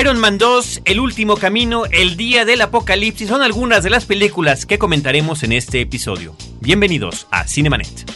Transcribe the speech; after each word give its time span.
Iron 0.00 0.18
Man 0.18 0.38
2, 0.38 0.82
El 0.86 0.98
último 0.98 1.36
camino, 1.36 1.84
El 1.90 2.16
día 2.16 2.44
del 2.44 2.62
apocalipsis 2.62 3.28
son 3.28 3.42
algunas 3.42 3.84
de 3.84 3.90
las 3.90 4.06
películas 4.06 4.66
que 4.66 4.78
comentaremos 4.78 5.42
en 5.44 5.52
este 5.52 5.80
episodio. 5.80 6.34
Bienvenidos 6.60 7.28
a 7.30 7.46
Cinemanet. 7.46 8.10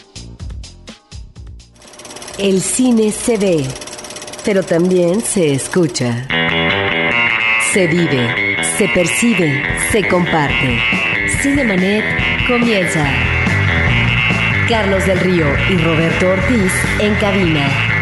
El 2.39 2.61
cine 2.61 3.13
se 3.13 3.37
ve, 3.37 3.65
pero 4.45 4.65
también 4.65 5.21
se 5.21 5.53
escucha. 5.53 6.27
Se 7.73 7.87
vive, 7.87 8.57
se 8.77 8.89
percibe, 8.89 9.63
se 9.93 10.09
comparte. 10.09 10.81
Cinemanet 11.43 12.05
comienza. 12.49 13.07
Carlos 14.69 15.07
del 15.07 15.21
Río 15.21 15.47
y 15.71 15.77
Roberto 15.77 16.29
Ortiz 16.29 16.73
en 16.99 17.15
cabina. 17.17 17.98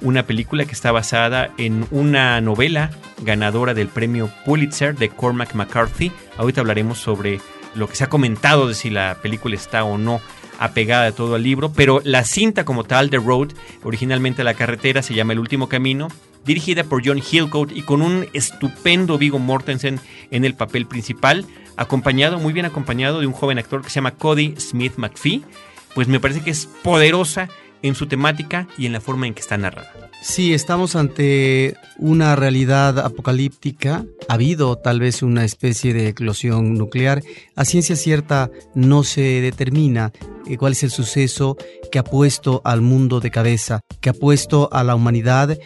una 0.00 0.24
película 0.24 0.64
que 0.64 0.72
está 0.72 0.92
basada 0.92 1.50
en 1.56 1.86
una 1.90 2.40
novela 2.40 2.90
ganadora 3.22 3.74
del 3.74 3.88
premio 3.88 4.30
Pulitzer 4.44 4.94
de 4.96 5.08
Cormac 5.08 5.54
McCarthy. 5.54 6.12
Ahorita 6.36 6.60
hablaremos 6.60 6.98
sobre 6.98 7.40
lo 7.74 7.88
que 7.88 7.96
se 7.96 8.04
ha 8.04 8.08
comentado 8.08 8.68
de 8.68 8.74
si 8.74 8.90
la 8.90 9.18
película 9.22 9.54
está 9.54 9.84
o 9.84 9.98
no 9.98 10.20
apegada 10.58 11.04
de 11.04 11.12
todo 11.12 11.34
al 11.34 11.42
libro, 11.42 11.72
pero 11.72 12.00
la 12.04 12.24
cinta 12.24 12.64
como 12.64 12.84
tal, 12.84 13.10
The 13.10 13.18
Road, 13.18 13.52
originalmente 13.82 14.44
La 14.44 14.54
Carretera, 14.54 15.02
se 15.02 15.14
llama 15.14 15.32
El 15.32 15.40
Último 15.40 15.68
Camino, 15.68 16.08
dirigida 16.44 16.84
por 16.84 17.04
John 17.04 17.18
Hillcoat 17.18 17.72
y 17.72 17.82
con 17.82 18.02
un 18.02 18.26
estupendo 18.32 19.18
Vigo 19.18 19.38
Mortensen 19.38 20.00
en 20.30 20.44
el 20.44 20.54
papel 20.54 20.86
principal, 20.86 21.46
acompañado, 21.76 22.38
muy 22.38 22.52
bien 22.52 22.66
acompañado 22.66 23.20
de 23.20 23.26
un 23.26 23.32
joven 23.32 23.58
actor 23.58 23.82
que 23.82 23.90
se 23.90 23.96
llama 23.96 24.12
Cody 24.12 24.54
Smith 24.58 24.94
McPhee, 24.96 25.44
pues 25.94 26.08
me 26.08 26.20
parece 26.20 26.42
que 26.42 26.50
es 26.50 26.66
poderosa 26.66 27.48
en 27.84 27.94
su 27.94 28.06
temática 28.06 28.66
y 28.76 28.86
en 28.86 28.92
la 28.92 29.00
forma 29.00 29.28
en 29.28 29.34
que 29.34 29.40
está 29.40 29.56
narrada. 29.56 29.92
Sí, 30.22 30.54
estamos 30.54 30.96
ante 30.96 31.76
una 31.98 32.34
realidad 32.34 32.98
apocalíptica. 32.98 34.06
Ha 34.26 34.34
habido 34.34 34.76
tal 34.76 34.98
vez 34.98 35.22
una 35.22 35.44
especie 35.44 35.92
de 35.92 36.08
eclosión 36.08 36.74
nuclear. 36.74 37.22
A 37.54 37.66
ciencia 37.66 37.94
cierta 37.94 38.50
no 38.74 39.04
se 39.04 39.20
determina 39.42 40.12
eh, 40.46 40.56
cuál 40.56 40.72
es 40.72 40.82
el 40.82 40.90
suceso 40.90 41.58
que 41.92 41.98
ha 41.98 42.04
puesto 42.04 42.62
al 42.64 42.80
mundo 42.80 43.20
de 43.20 43.30
cabeza, 43.30 43.80
que 44.00 44.08
ha 44.08 44.14
puesto 44.14 44.70
a 44.72 44.82
la 44.82 44.94
humanidad 44.94 45.58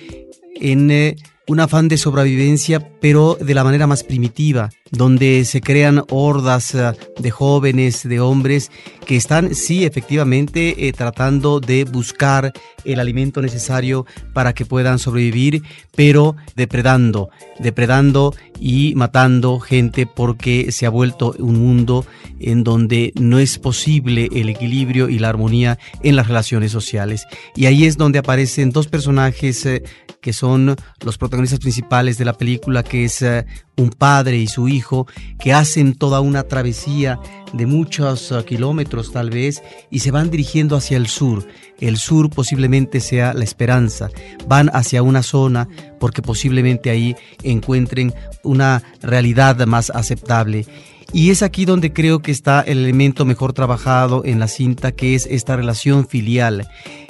en 0.57 0.91
eh, 0.91 1.15
un 1.47 1.61
afán 1.61 1.87
de 1.87 1.97
sobrevivencia, 1.97 2.99
pero 3.01 3.39
de 3.41 3.55
la 3.55 3.63
manera 3.63 3.87
más 3.87 4.03
primitiva, 4.03 4.71
donde 4.91 5.45
se 5.45 5.61
crean 5.61 6.03
hordas 6.11 6.75
eh, 6.75 6.93
de 7.19 7.31
jóvenes, 7.31 8.09
de 8.09 8.21
hombres, 8.21 8.71
que 9.07 9.17
están, 9.17 9.55
sí, 9.55 9.85
efectivamente, 9.85 10.89
eh, 10.89 10.93
tratando 10.93 11.61
de 11.61 11.85
buscar 11.85 12.53
el 12.85 13.01
alimento 13.01 13.43
necesario 13.43 14.07
para 14.33 14.53
que 14.53 14.65
puedan 14.65 14.99
sobrevivir, 14.99 15.63
pero 15.95 16.37
depredando, 16.57 17.31
depredando 17.59 18.35
y 18.61 18.95
matando 18.97 19.61
gente 19.61 20.07
porque 20.07 20.73
se 20.73 20.87
ha 20.87 20.91
vuelto 20.91 21.35
un 21.39 21.59
mundo 21.59 22.05
en 22.41 22.65
donde 22.65 23.13
no 23.19 23.39
es 23.39 23.59
posible 23.59 24.29
el 24.33 24.49
equilibrio 24.49 25.09
y 25.09 25.19
la 25.19 25.29
armonía 25.29 25.79
en 26.03 26.17
las 26.17 26.29
relaciones 26.29 26.73
sociales. 26.73 27.27
Y 27.57 27.67
ahí 27.67 27.85
es 27.85 27.97
donde 27.97 28.19
aparecen 28.19 28.71
dos 28.71 28.89
personajes 28.89 29.65
eh, 29.67 29.83
que 30.21 30.33
son 30.33 30.77
los 31.05 31.19
protagonistas 31.19 31.61
principales 31.61 32.19
de 32.19 32.25
la 32.25 32.33
película, 32.33 32.83
que 32.83 33.05
es 33.05 33.25
un 33.79 33.91
padre 33.91 34.37
y 34.37 34.47
su 34.47 34.69
hijo 34.69 35.07
que 35.39 35.55
hacen 35.55 35.95
toda 35.95 36.21
una 36.21 36.43
travesía 36.43 37.19
de 37.55 37.65
muchos 37.65 38.31
uh, 38.31 38.45
kilómetros 38.45 39.13
tal 39.13 39.31
vez 39.31 39.63
y 39.91 40.01
se 40.01 40.11
van 40.11 40.31
dirigiendo 40.31 40.77
hacia 40.77 40.99
el 40.99 41.07
sur. 41.07 41.47
El 41.81 41.97
sur 41.97 42.29
posiblemente 42.29 43.01
sea 43.01 43.33
la 43.33 43.45
esperanza. 43.45 44.11
Van 44.47 44.69
hacia 44.75 45.03
una 45.03 45.23
zona 45.23 45.69
porque 45.99 46.21
posiblemente 46.21 46.91
ahí 46.91 47.17
encuentren 47.43 48.13
una 48.43 48.83
realidad 49.01 49.65
más 49.67 49.91
aceptable. 49.91 50.67
Y 51.13 51.31
es 51.31 51.43
aquí 51.43 51.65
donde 51.65 51.95
creo 51.95 52.21
que 52.21 52.33
está 52.33 52.61
el 52.61 52.79
elemento 52.79 53.25
mejor 53.25 53.55
trabajado 53.55 54.23
en 54.27 54.39
la 54.39 54.49
cinta, 54.49 54.93
que 54.93 55.15
es 55.15 55.25
esta 55.25 55.57
relación 55.57 56.07
filial 56.07 56.69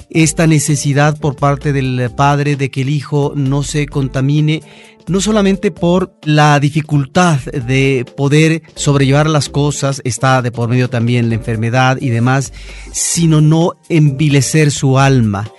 esta 0.09 0.47
necesidad 0.47 1.19
por 1.19 1.35
parte 1.35 1.71
del 1.71 2.09
padre 2.15 2.55
de 2.55 2.71
que 2.71 2.81
el 2.81 2.89
hijo 2.89 3.33
no 3.35 3.63
se 3.63 3.85
contamine 3.85 4.63
no 5.09 5.21
solamente 5.21 5.71
por 5.71 6.13
la 6.23 6.59
dificultad 6.59 7.39
de 7.39 8.05
poder 8.15 8.61
sobrellevar 8.75 9.29
las 9.29 9.49
cosas, 9.49 10.01
está 10.05 10.41
de 10.41 10.51
por 10.51 10.69
medio 10.69 10.89
también 10.89 11.29
la 11.29 11.35
enfermedad 11.35 11.97
y 11.99 12.09
demás, 12.09 12.53
sino 12.91 13.41
no 13.41 13.73
envilecer 13.89 14.71
su 14.71 14.99
alma. 14.99 15.51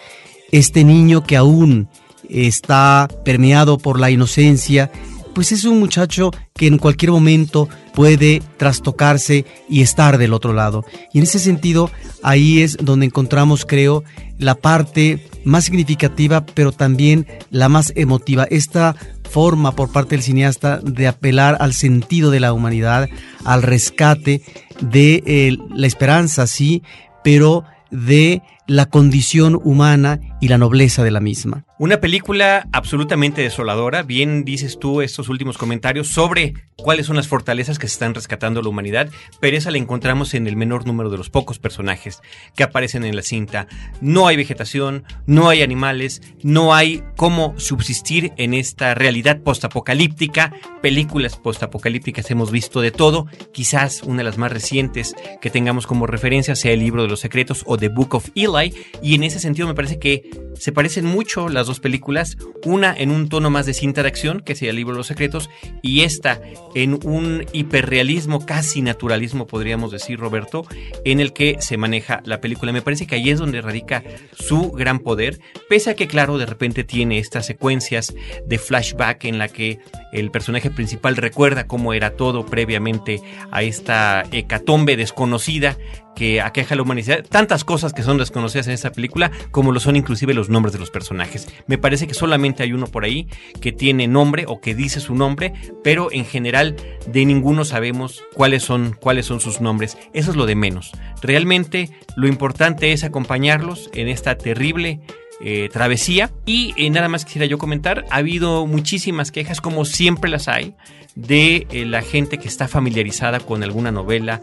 Este 0.53 0.85
niño 0.85 1.25
que 1.25 1.37
aún 1.37 1.89
está 2.29 3.09
permeado 3.25 3.79
por 3.79 3.99
la 3.99 4.11
inocencia, 4.11 4.91
pues 5.35 5.53
es 5.53 5.65
un 5.65 5.81
muchacho 5.81 6.31
que 6.55 6.69
en 6.69 6.79
cualquier 6.79 7.11
momento 7.11 7.69
puede 7.95 8.43
trastocarse 8.57 9.45
y 9.69 9.83
estar 9.83 10.17
del 10.19 10.33
otro 10.33 10.53
lado. 10.53 10.85
Y 11.13 11.19
en 11.19 11.25
ese 11.25 11.39
sentido, 11.39 11.91
ahí 12.23 12.63
es 12.63 12.77
donde 12.81 13.07
encontramos, 13.07 13.65
creo, 13.67 14.05
la 14.39 14.55
parte 14.55 15.27
más 15.45 15.65
significativa, 15.65 16.47
pero 16.47 16.73
también 16.73 17.27
la 17.51 17.69
más 17.69 17.93
emotiva. 17.97 18.45
Esta 18.45 18.97
forma 19.31 19.73
por 19.73 19.91
parte 19.93 20.17
del 20.17 20.23
cineasta 20.23 20.79
de 20.79 21.07
apelar 21.07 21.57
al 21.61 21.73
sentido 21.73 22.31
de 22.31 22.41
la 22.41 22.53
humanidad, 22.53 23.09
al 23.45 23.63
rescate 23.63 24.43
de 24.81 25.23
eh, 25.27 25.57
la 25.75 25.87
esperanza, 25.87 26.47
sí, 26.47 26.83
pero 27.23 27.65
de 27.91 28.43
la 28.67 28.87
condición 28.87 29.61
humana 29.63 30.21
y 30.41 30.49
la 30.49 30.59
nobleza 30.59 31.05
de 31.05 31.11
la 31.11 31.21
misma. 31.21 31.65
Una 31.79 32.01
película 32.01 32.69
absolutamente 32.73 33.43
desoladora, 33.43 34.03
bien 34.03 34.45
dices 34.45 34.79
tú 34.79 35.03
estos 35.03 35.29
últimos 35.29 35.59
comentarios 35.59 36.09
sobre 36.09 36.55
cuáles 36.77 37.07
son 37.07 37.17
las 37.17 37.29
fortalezas 37.29 37.79
que 37.79 37.89
se 37.89 37.95
están 37.95 38.15
rescatando 38.15 38.63
la 38.63 38.69
humanidad, 38.69 39.11
pero 39.41 39.57
esa 39.57 39.71
la 39.71 39.79
encontramos 39.79 40.35
en 40.35 40.47
el 40.47 40.57
menor 40.57 40.87
número 40.87 41.11
de 41.11 41.19
los 41.19 41.31
pocos 41.31 41.59
personajes 41.59 42.21
que 42.57 42.63
aparecen 42.63 43.05
en 43.05 43.17
la 43.17 43.23
cinta. 43.23 43.67
No 44.01 44.27
hay 44.27 44.37
vegetación, 44.37 45.05
no 45.27 45.49
hay 45.49 45.63
animales, 45.63 46.23
no 46.43 46.75
hay 46.75 47.03
cómo 47.17 47.55
subsistir 47.59 48.33
en 48.37 48.55
esta 48.55 48.95
realidad 48.95 49.41
postapocalíptica. 49.41 50.53
Películas 50.83 51.37
postapocalípticas 51.37 52.31
hemos 52.31 52.51
visto 52.51 52.81
de 52.81 52.91
todo, 52.91 53.27
quizás 53.53 54.03
una 54.03 54.19
de 54.19 54.25
las 54.25 54.39
más 54.39 54.53
recientes 54.53 55.15
que 55.41 55.51
tengamos 55.51 55.87
como 55.87 56.07
referencia 56.07 56.57
sea 56.57 56.73
el 56.73 56.81
libro 56.81 57.03
de 57.03 57.09
los 57.09 57.21
secretos 57.21 57.63
o 57.67 57.77
The 57.77 57.89
Book 57.89 58.15
of 58.15 58.29
Eli 58.35 58.75
y 59.03 59.15
en 59.15 59.25
ese 59.25 59.39
sentido 59.39 59.69
me 59.69 59.75
parece 59.75 59.99
que 59.99 60.30
se 60.61 60.73
parecen 60.73 61.07
mucho 61.07 61.49
las 61.49 61.67
dos 61.67 61.81
películas, 61.81 62.37
una 62.65 62.95
en 62.95 63.11
un 63.11 63.29
tono 63.29 63.49
más 63.49 63.67
de 63.67 63.75
cinta 63.75 64.03
de 64.03 64.09
acción, 64.09 64.41
que 64.41 64.55
sería 64.55 64.71
el 64.71 64.77
libro 64.77 64.93
de 64.93 64.99
los 64.99 65.07
secretos, 65.07 65.49
y 65.83 66.03
esta 66.03 66.41
en 66.75 66.99
un 67.05 67.47
hiperrealismo, 67.53 68.45
casi 68.45 68.83
naturalismo 68.83 69.47
podríamos 69.47 69.91
decir 69.91 70.19
Roberto, 70.19 70.67
en 71.05 71.21
el 71.21 71.33
que 71.33 71.57
se 71.61 71.77
maneja 71.77 72.21
la 72.25 72.41
película. 72.41 72.73
Me 72.73 72.83
parece 72.83 73.07
que 73.07 73.15
ahí 73.15 73.31
es 73.31 73.39
donde 73.39 73.63
radica 73.63 74.05
su 74.35 74.71
gran 74.73 74.99
poder, 74.99 75.41
pese 75.69 75.91
a 75.91 75.95
que 75.95 76.07
claro, 76.07 76.37
de 76.37 76.47
repente 76.47 76.85
tiene 76.85 77.19
estas 77.19 77.47
secuencias 77.47 78.15
de 78.47 78.59
flashback 78.59 79.25
en 79.25 79.39
la 79.39 79.49
que 79.49 79.79
el 80.13 80.31
personaje 80.31 80.71
principal 80.71 81.17
recuerda 81.17 81.67
cómo 81.67 81.93
era 81.93 82.11
todo 82.17 82.47
previamente 82.47 83.21
a 83.51 83.63
esta 83.63 84.25
hecatombe 84.33 84.97
desconocida 84.97 85.77
que 86.15 86.41
aqueja 86.41 86.75
a 86.75 86.77
la 86.77 86.83
humanidad. 86.83 87.25
Tantas 87.29 87.65
cosas 87.65 87.93
que 87.93 88.03
son 88.03 88.19
desconocidas 88.19 88.67
en 88.67 88.75
esta 88.75 88.93
película, 88.93 89.31
como 89.51 89.73
lo 89.73 89.81
son 89.81 89.97
inclusive 89.97 90.35
los 90.35 90.49
nombres 90.49 90.73
de 90.73 90.79
los 90.79 90.91
personajes. 90.91 91.49
Me 91.67 91.79
parece 91.79 92.07
que 92.07 92.15
solamente 92.15 92.63
hay 92.63 92.73
uno 92.73 92.87
por 92.87 93.05
ahí 93.05 93.29
que 93.61 93.73
tiene 93.73 94.07
nombre 94.07 94.45
o 94.47 94.61
que 94.61 94.75
dice 94.75 95.01
su 95.01 95.15
nombre, 95.15 95.53
pero 95.83 96.13
en 96.13 96.25
general 96.25 96.77
de 97.07 97.25
ninguno 97.25 97.65
sabemos 97.65 98.23
cuáles 98.35 98.63
son, 98.63 98.97
cuáles 99.01 99.27
son 99.27 99.41
sus 99.41 99.61
nombres. 99.61 99.97
Eso 100.13 100.31
es 100.31 100.37
lo 100.37 100.47
de 100.47 100.57
menos. 100.57 100.93
Realmente 101.23 101.91
lo 102.17 102.29
importante 102.29 102.93
es 102.93 103.05
acompañarlos 103.05 103.91
en 103.95 104.09
esta 104.09 104.37
terrible 104.37 105.01
eh, 105.43 105.69
travesía. 105.73 106.31
Y 106.45 106.75
eh, 106.77 106.91
nada 106.91 107.09
más 107.09 107.25
quisiera 107.25 107.47
yo 107.47 107.59
comentar, 107.59 108.05
ha 108.11 108.17
habido 108.17 108.67
muchísimas 108.67 109.33
quejas, 109.33 109.61
como 109.61 109.85
siempre 109.85 110.31
las 110.31 110.49
hay, 110.49 110.75
de 111.15 111.67
eh, 111.71 111.87
la 111.87 112.03
gente 112.03 112.39
que 112.39 112.49
está 112.49 112.69
familiarizada 112.69 113.41
con 113.41 113.63
alguna 113.63 113.91
novela, 113.91 114.43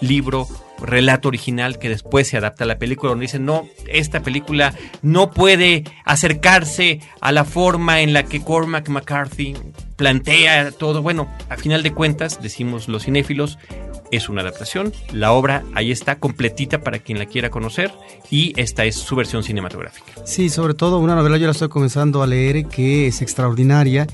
libro, 0.00 0.48
relato 0.80 1.28
original 1.28 1.78
que 1.78 1.88
después 1.88 2.28
se 2.28 2.36
adapta 2.36 2.64
a 2.64 2.66
la 2.66 2.78
película, 2.78 3.10
donde 3.10 3.24
dicen, 3.24 3.44
no, 3.44 3.68
esta 3.88 4.22
película 4.22 4.74
no 5.02 5.30
puede 5.30 5.84
acercarse 6.04 7.00
a 7.20 7.32
la 7.32 7.44
forma 7.44 8.00
en 8.00 8.12
la 8.12 8.22
que 8.22 8.40
Cormac 8.42 8.88
McCarthy 8.88 9.54
plantea 9.96 10.70
todo. 10.70 11.02
Bueno, 11.02 11.28
a 11.48 11.56
final 11.56 11.82
de 11.82 11.92
cuentas, 11.92 12.40
decimos 12.40 12.88
los 12.88 13.04
cinéfilos, 13.04 13.58
es 14.10 14.28
una 14.28 14.42
adaptación. 14.42 14.92
La 15.12 15.32
obra 15.32 15.64
ahí 15.74 15.90
está 15.90 16.18
completita 16.18 16.80
para 16.80 16.98
quien 16.98 17.18
la 17.18 17.26
quiera 17.26 17.50
conocer 17.50 17.92
y 18.30 18.52
esta 18.60 18.84
es 18.84 18.96
su 18.96 19.16
versión 19.16 19.42
cinematográfica. 19.42 20.12
Sí, 20.24 20.48
sobre 20.48 20.74
todo 20.74 20.98
una 20.98 21.14
novela 21.14 21.36
yo 21.36 21.46
la 21.46 21.52
estoy 21.52 21.68
comenzando 21.68 22.22
a 22.22 22.26
leer 22.26 22.66
que 22.66 23.06
es 23.06 23.22
extraordinaria 23.22 24.06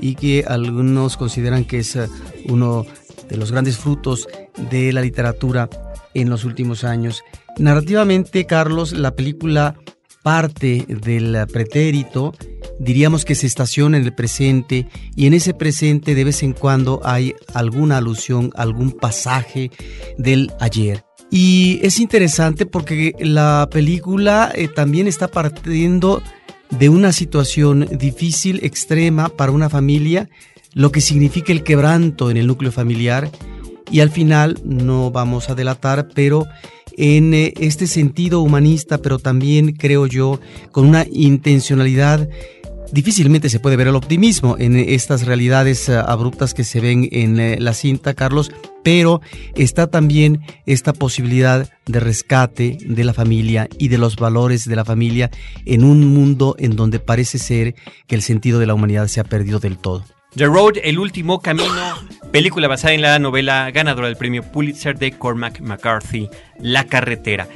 y 0.00 0.14
que 0.14 0.44
algunos 0.46 1.16
consideran 1.16 1.64
que 1.64 1.78
es 1.78 1.96
eh, 1.96 2.08
uno 2.46 2.86
de 3.28 3.36
los 3.36 3.52
grandes 3.52 3.76
frutos 3.78 4.28
de 4.70 4.92
la 4.92 5.02
literatura 5.02 5.68
en 6.14 6.30
los 6.30 6.44
últimos 6.44 6.84
años. 6.84 7.22
Narrativamente, 7.58 8.46
Carlos, 8.46 8.92
la 8.92 9.14
película 9.14 9.76
parte 10.22 10.84
del 10.88 11.46
pretérito, 11.52 12.34
diríamos 12.78 13.24
que 13.24 13.34
se 13.34 13.46
estaciona 13.46 13.96
en 13.96 14.04
el 14.04 14.14
presente 14.14 14.86
y 15.16 15.26
en 15.26 15.34
ese 15.34 15.54
presente 15.54 16.14
de 16.14 16.24
vez 16.24 16.42
en 16.42 16.52
cuando 16.52 17.00
hay 17.04 17.34
alguna 17.54 17.98
alusión, 17.98 18.50
algún 18.54 18.92
pasaje 18.92 19.70
del 20.16 20.52
ayer. 20.60 21.04
Y 21.30 21.80
es 21.82 22.00
interesante 22.00 22.64
porque 22.64 23.14
la 23.18 23.68
película 23.70 24.50
eh, 24.54 24.68
también 24.68 25.06
está 25.06 25.28
partiendo 25.28 26.22
de 26.70 26.88
una 26.88 27.12
situación 27.12 27.86
difícil, 27.98 28.60
extrema 28.62 29.28
para 29.28 29.52
una 29.52 29.68
familia, 29.68 30.28
lo 30.74 30.90
que 30.92 31.00
significa 31.00 31.52
el 31.52 31.62
quebranto 31.62 32.30
en 32.30 32.38
el 32.38 32.46
núcleo 32.46 32.72
familiar. 32.72 33.30
Y 33.90 34.00
al 34.00 34.10
final, 34.10 34.58
no 34.64 35.10
vamos 35.10 35.48
a 35.48 35.54
delatar, 35.54 36.08
pero 36.14 36.46
en 36.96 37.32
eh, 37.32 37.54
este 37.58 37.86
sentido 37.86 38.40
humanista, 38.40 38.98
pero 38.98 39.18
también 39.18 39.72
creo 39.72 40.06
yo 40.06 40.40
con 40.72 40.86
una 40.86 41.06
intencionalidad 41.10 42.28
difícilmente 42.92 43.48
se 43.48 43.60
puede 43.60 43.76
ver 43.76 43.88
el 43.88 43.96
optimismo 43.96 44.56
en 44.58 44.76
estas 44.76 45.26
realidades 45.26 45.88
eh, 45.88 45.96
abruptas 45.96 46.54
que 46.54 46.64
se 46.64 46.80
ven 46.80 47.08
en 47.12 47.38
eh, 47.38 47.56
la 47.60 47.74
cinta, 47.74 48.14
Carlos, 48.14 48.50
pero 48.82 49.20
está 49.54 49.88
también 49.88 50.40
esta 50.66 50.92
posibilidad 50.92 51.68
de 51.86 52.00
rescate 52.00 52.78
de 52.80 53.04
la 53.04 53.14
familia 53.14 53.68
y 53.78 53.88
de 53.88 53.98
los 53.98 54.16
valores 54.16 54.64
de 54.64 54.76
la 54.76 54.84
familia 54.84 55.30
en 55.66 55.84
un 55.84 56.06
mundo 56.06 56.56
en 56.58 56.76
donde 56.76 57.00
parece 57.00 57.38
ser 57.38 57.74
que 58.06 58.14
el 58.14 58.22
sentido 58.22 58.58
de 58.58 58.66
la 58.66 58.74
humanidad 58.74 59.08
se 59.08 59.20
ha 59.20 59.24
perdido 59.24 59.58
del 59.58 59.78
todo. 59.78 60.04
The 60.34 60.44
Road, 60.44 60.74
El 60.82 60.98
último 60.98 61.40
camino, 61.40 61.72
película 62.30 62.68
basada 62.68 62.94
en 62.94 63.02
la 63.02 63.18
novela 63.18 63.70
ganadora 63.70 64.08
del 64.08 64.16
premio 64.16 64.42
Pulitzer 64.42 64.98
de 64.98 65.12
Cormac 65.12 65.60
McCarthy, 65.60 66.28
La 66.60 66.84
carretera. 66.84 67.48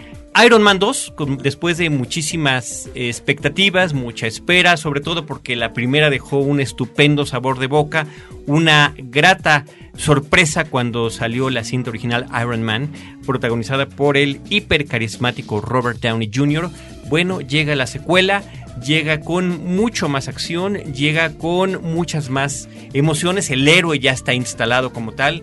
Iron 0.43 0.63
Man 0.63 0.79
2, 0.79 1.13
después 1.43 1.77
de 1.77 1.91
muchísimas 1.91 2.89
expectativas, 2.95 3.93
mucha 3.93 4.27
espera, 4.27 4.79
sobre 4.79 5.03
todo 5.03 5.27
porque 5.27 5.57
la 5.57 5.75
primera 5.75 6.09
dejó 6.09 6.39
un 6.39 6.59
estupendo 6.59 7.27
sabor 7.27 7.59
de 7.59 7.67
boca, 7.67 8.07
una 8.47 8.95
grata 8.97 9.67
sorpresa 9.95 10.65
cuando 10.65 11.11
salió 11.11 11.51
la 11.51 11.65
cinta 11.65 11.91
original 11.91 12.27
Iron 12.41 12.63
Man, 12.63 12.91
protagonizada 13.27 13.91
por 13.91 14.17
el 14.17 14.41
hipercarismático 14.49 15.61
Robert 15.61 16.01
Downey 16.01 16.31
Jr. 16.35 16.71
Bueno, 17.11 17.43
llega 17.43 17.77
la 17.77 17.87
secuela, 17.87 18.43
llega 18.83 19.21
con 19.21 19.63
mucho 19.77 20.09
más 20.09 20.29
acción, 20.29 20.79
llega 20.95 21.35
con 21.37 21.83
muchas 21.83 22.31
más 22.31 22.71
emociones, 22.95 23.51
el 23.51 23.69
héroe 23.69 23.99
ya 23.99 24.13
está 24.13 24.33
instalado 24.33 24.95
como 24.95 25.13
tal. 25.13 25.43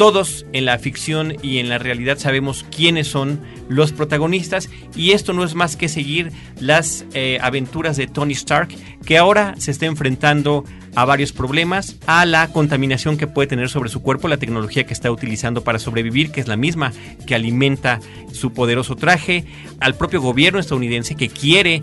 Todos 0.00 0.46
en 0.54 0.64
la 0.64 0.78
ficción 0.78 1.36
y 1.42 1.58
en 1.58 1.68
la 1.68 1.76
realidad 1.76 2.16
sabemos 2.16 2.64
quiénes 2.74 3.06
son 3.06 3.38
los 3.68 3.92
protagonistas 3.92 4.70
y 4.96 5.10
esto 5.10 5.34
no 5.34 5.44
es 5.44 5.54
más 5.54 5.76
que 5.76 5.90
seguir 5.90 6.32
las 6.58 7.04
eh, 7.12 7.36
aventuras 7.42 7.98
de 7.98 8.06
Tony 8.06 8.32
Stark 8.32 8.70
que 9.04 9.18
ahora 9.18 9.56
se 9.58 9.70
está 9.70 9.84
enfrentando 9.84 10.64
a 10.94 11.04
varios 11.04 11.32
problemas, 11.34 11.98
a 12.06 12.24
la 12.24 12.48
contaminación 12.48 13.18
que 13.18 13.26
puede 13.26 13.48
tener 13.48 13.68
sobre 13.68 13.90
su 13.90 14.00
cuerpo, 14.00 14.26
la 14.26 14.38
tecnología 14.38 14.86
que 14.86 14.94
está 14.94 15.10
utilizando 15.10 15.64
para 15.64 15.78
sobrevivir, 15.78 16.30
que 16.30 16.40
es 16.40 16.48
la 16.48 16.56
misma 16.56 16.92
que 17.26 17.34
alimenta 17.34 18.00
su 18.32 18.54
poderoso 18.54 18.96
traje, 18.96 19.44
al 19.80 19.96
propio 19.96 20.22
gobierno 20.22 20.60
estadounidense 20.60 21.14
que 21.14 21.28
quiere 21.28 21.82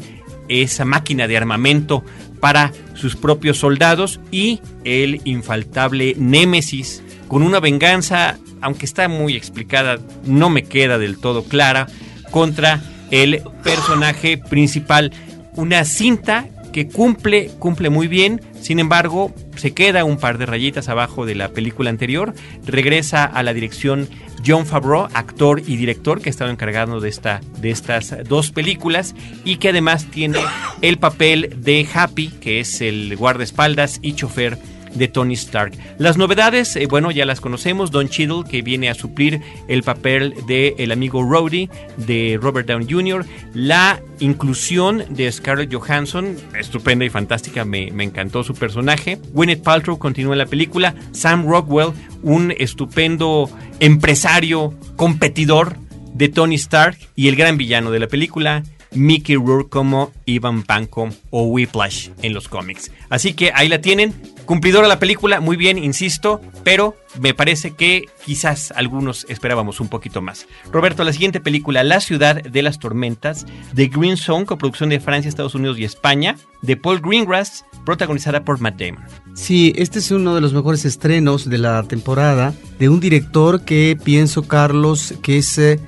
esa 0.50 0.86
máquina 0.86 1.28
de 1.28 1.38
armamento 1.38 2.04
para 2.40 2.72
sus 2.96 3.16
propios 3.16 3.60
soldados 3.60 4.19
y 4.31 4.60
el 4.86 5.22
infaltable 5.24 6.16
Némesis 6.18 7.04
con 7.27 7.44
una 7.44 7.59
venganza, 7.59 8.38
aunque 8.62 8.85
está 8.85 9.07
muy 9.07 9.35
explicada, 9.35 9.97
no 10.25 10.50
me 10.50 10.63
queda 10.63 10.97
del 10.97 11.18
todo 11.19 11.44
clara, 11.44 11.88
contra 12.31 12.81
el 13.12 13.41
personaje 13.63 14.38
principal. 14.38 15.12
Una 15.56 15.85
cinta 15.85 16.47
que 16.71 16.88
cumple, 16.88 17.50
cumple 17.59 17.90
muy 17.90 18.07
bien, 18.07 18.42
sin 18.61 18.80
embargo, 18.80 19.33
se 19.56 19.73
queda 19.73 20.04
un 20.04 20.18
par 20.18 20.37
de 20.37 20.45
rayitas 20.45 20.90
abajo 20.90 21.25
de 21.25 21.35
la 21.35 21.49
película 21.49 21.90
anterior, 21.90 22.33
regresa 22.66 23.25
a 23.25 23.42
la 23.44 23.54
dirección 23.54 24.07
John 24.45 24.66
Favreau, 24.66 25.07
actor 25.13 25.61
y 25.66 25.78
director 25.78 26.21
que 26.21 26.30
ha 26.30 26.31
estado 26.31 26.52
encargado 26.52 26.99
de, 26.99 27.09
esta, 27.09 27.42
de 27.59 27.71
estas 27.71 28.13
dos 28.28 28.52
películas 28.52 29.16
y 29.44 29.57
que 29.57 29.69
además 29.69 30.06
tiene 30.06 30.40
el 30.81 30.99
papel 30.99 31.56
de 31.63 31.87
Happy, 31.92 32.28
que 32.28 32.59
es 32.59 32.81
el 32.81 33.16
guardaespaldas 33.16 33.99
y 34.02 34.13
chofer 34.13 34.59
de 34.94 35.07
Tony 35.07 35.33
Stark. 35.33 35.73
Las 35.97 36.17
novedades, 36.17 36.75
eh, 36.75 36.87
bueno, 36.87 37.11
ya 37.11 37.25
las 37.25 37.41
conocemos. 37.41 37.91
Don 37.91 38.09
Cheadle, 38.09 38.44
que 38.49 38.61
viene 38.61 38.89
a 38.89 38.94
suplir 38.94 39.41
el 39.67 39.83
papel 39.83 40.33
de 40.47 40.75
el 40.77 40.91
amigo 40.91 41.23
Rhodey 41.23 41.69
de 41.97 42.39
Robert 42.41 42.67
Downey 42.67 42.87
Jr. 42.89 43.25
La 43.53 44.01
inclusión 44.19 45.03
de 45.09 45.31
Scarlett 45.31 45.73
Johansson, 45.73 46.35
estupenda 46.57 47.06
y 47.06 47.09
fantástica, 47.09 47.65
me, 47.65 47.91
me 47.91 48.03
encantó 48.03 48.44
su 48.44 48.53
personaje. 48.53 49.19
Gwyneth 49.33 49.63
Paltrow 49.63 49.97
continúa 49.97 50.33
en 50.33 50.39
la 50.39 50.45
película. 50.45 50.95
Sam 51.11 51.47
Rockwell, 51.47 51.94
un 52.23 52.53
estupendo 52.57 53.49
empresario, 53.79 54.73
competidor 54.95 55.75
de 56.13 56.29
Tony 56.29 56.56
Stark 56.56 56.97
y 57.15 57.27
el 57.27 57.35
gran 57.35 57.57
villano 57.57 57.91
de 57.91 57.99
la 57.99 58.07
película, 58.07 58.63
Mickey 58.91 59.35
Rourke 59.35 59.69
como 59.69 60.11
Ivan 60.25 60.63
Panko 60.63 61.09
o 61.29 61.44
Whiplash 61.44 62.09
en 62.21 62.33
los 62.33 62.47
cómics. 62.47 62.91
Así 63.09 63.33
que 63.33 63.51
ahí 63.53 63.67
la 63.67 63.81
tienen. 63.81 64.13
Cumplidora 64.45 64.87
la 64.87 64.99
película, 64.99 65.41
muy 65.41 65.57
bien, 65.57 65.77
insisto, 65.77 66.39
pero 66.63 66.95
me 67.19 67.33
parece 67.33 67.71
que 67.71 68.06
quizás 68.25 68.71
algunos 68.71 69.25
esperábamos 69.27 69.81
un 69.81 69.89
poquito 69.89 70.21
más. 70.21 70.47
Roberto, 70.71 71.03
la 71.03 71.11
siguiente 71.11 71.41
película, 71.41 71.83
La 71.83 71.99
ciudad 71.99 72.41
de 72.41 72.61
las 72.61 72.79
tormentas, 72.79 73.45
de 73.73 73.87
Green 73.87 74.15
Zone, 74.15 74.45
coproducción 74.45 74.89
de 74.89 75.01
Francia, 75.01 75.27
Estados 75.27 75.56
Unidos 75.56 75.77
y 75.79 75.83
España, 75.83 76.37
de 76.61 76.77
Paul 76.77 77.01
Greengrass, 77.01 77.65
protagonizada 77.85 78.45
por 78.45 78.61
Matt 78.61 78.79
Damon. 78.79 79.03
Sí, 79.33 79.73
este 79.75 79.99
es 79.99 80.11
uno 80.11 80.33
de 80.33 80.41
los 80.41 80.53
mejores 80.53 80.85
estrenos 80.85 81.49
de 81.49 81.57
la 81.57 81.83
temporada, 81.83 82.53
de 82.79 82.87
un 82.89 83.01
director 83.01 83.65
que 83.65 83.97
pienso, 84.01 84.47
Carlos, 84.47 85.13
que 85.21 85.39
es... 85.39 85.57
Eh, 85.57 85.79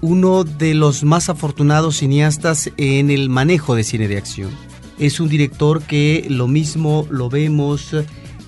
uno 0.00 0.44
de 0.44 0.74
los 0.74 1.04
más 1.04 1.28
afortunados 1.28 1.98
cineastas 1.98 2.70
en 2.76 3.10
el 3.10 3.28
manejo 3.28 3.74
de 3.74 3.84
cine 3.84 4.08
de 4.08 4.18
acción. 4.18 4.50
Es 4.98 5.20
un 5.20 5.28
director 5.28 5.82
que 5.82 6.26
lo 6.28 6.48
mismo 6.48 7.06
lo 7.10 7.28
vemos 7.28 7.94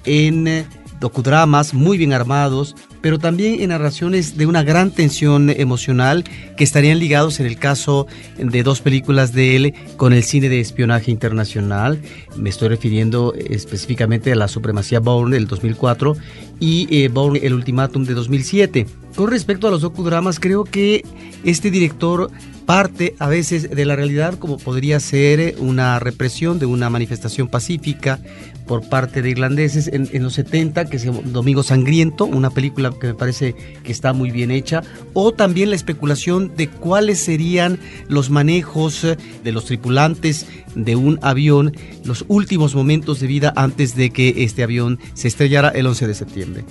en 0.05 0.67
docudramas 1.01 1.73
muy 1.73 1.97
bien 1.97 2.13
armados, 2.13 2.77
pero 3.01 3.19
también 3.19 3.61
en 3.61 3.71
narraciones 3.71 4.37
de 4.37 4.47
una 4.47 4.63
gran 4.63 4.91
tensión 4.91 5.49
emocional 5.49 6.25
que 6.57 6.65
estarían 6.65 6.99
ligados 6.99 7.41
en 7.41 7.47
el 7.47 7.59
caso 7.59 8.07
de 8.37 8.63
dos 8.63 8.83
películas 8.83 9.33
de 9.33 9.57
él 9.57 9.75
con 9.97 10.13
el 10.13 10.23
cine 10.23 10.51
de 10.51 10.61
espionaje 10.61 11.11
internacional. 11.11 12.01
Me 12.37 12.51
estoy 12.51 12.69
refiriendo 12.69 13.33
específicamente 13.35 14.31
a 14.33 14.37
La 14.37 14.49
Supremacía 14.49 15.01
Bourne 15.01 15.37
del 15.37 15.47
2004 15.47 16.17
y 16.61 16.87
eh, 16.95 17.09
Bourne 17.09 17.41
El 17.43 17.55
Ultimátum 17.55 18.05
de 18.05 18.15
2007. 18.15 18.87
Con 19.15 19.31
respecto 19.31 19.69
a 19.69 19.71
los 19.71 19.83
docudramas, 19.83 20.41
creo 20.41 20.65
que 20.65 21.05
este 21.45 21.71
director 21.71 22.31
parte 22.71 23.17
a 23.19 23.27
veces 23.27 23.69
de 23.69 23.85
la 23.85 23.97
realidad 23.97 24.39
como 24.39 24.57
podría 24.57 25.01
ser 25.01 25.57
una 25.59 25.99
represión 25.99 26.61
de 26.61 26.67
una 26.67 26.89
manifestación 26.89 27.49
pacífica 27.49 28.21
por 28.65 28.89
parte 28.89 29.23
de 29.23 29.31
irlandeses 29.31 29.89
en, 29.89 30.23
los 30.23 30.35
70, 30.35 30.85
que 30.85 30.99
es 30.99 31.33
Domingo 31.33 31.65
Sangriento, 31.65 32.27
una 32.27 32.51
película 32.51 32.93
que 33.01 33.09
me 33.09 33.15
parece 33.15 33.57
que 33.83 33.91
está 33.91 34.13
muy 34.13 34.31
bien 34.31 34.53
hecha, 34.53 34.85
o 35.13 35.33
también 35.33 35.71
la 35.71 35.75
especulación 35.75 36.55
de 36.57 36.69
cuáles 36.69 37.19
serían 37.19 37.81
los 38.07 38.31
manejos 38.31 39.03
de 39.03 39.53
los 39.53 39.65
tripulantes 39.65 40.47
de 40.77 40.95
un 40.95 41.19
avión, 41.23 41.77
los 42.05 42.25
últimos 42.29 42.77
momentos 42.77 43.19
de 43.19 43.27
vida 43.27 43.53
antes 43.57 43.97
de 43.97 44.11
que 44.11 44.45
este 44.45 44.63
avión 44.63 45.01
se 45.15 45.27
estrellara 45.27 45.71
el 45.71 45.89
11 45.89 46.07
de 46.07 46.15
septiembre. 46.15 46.65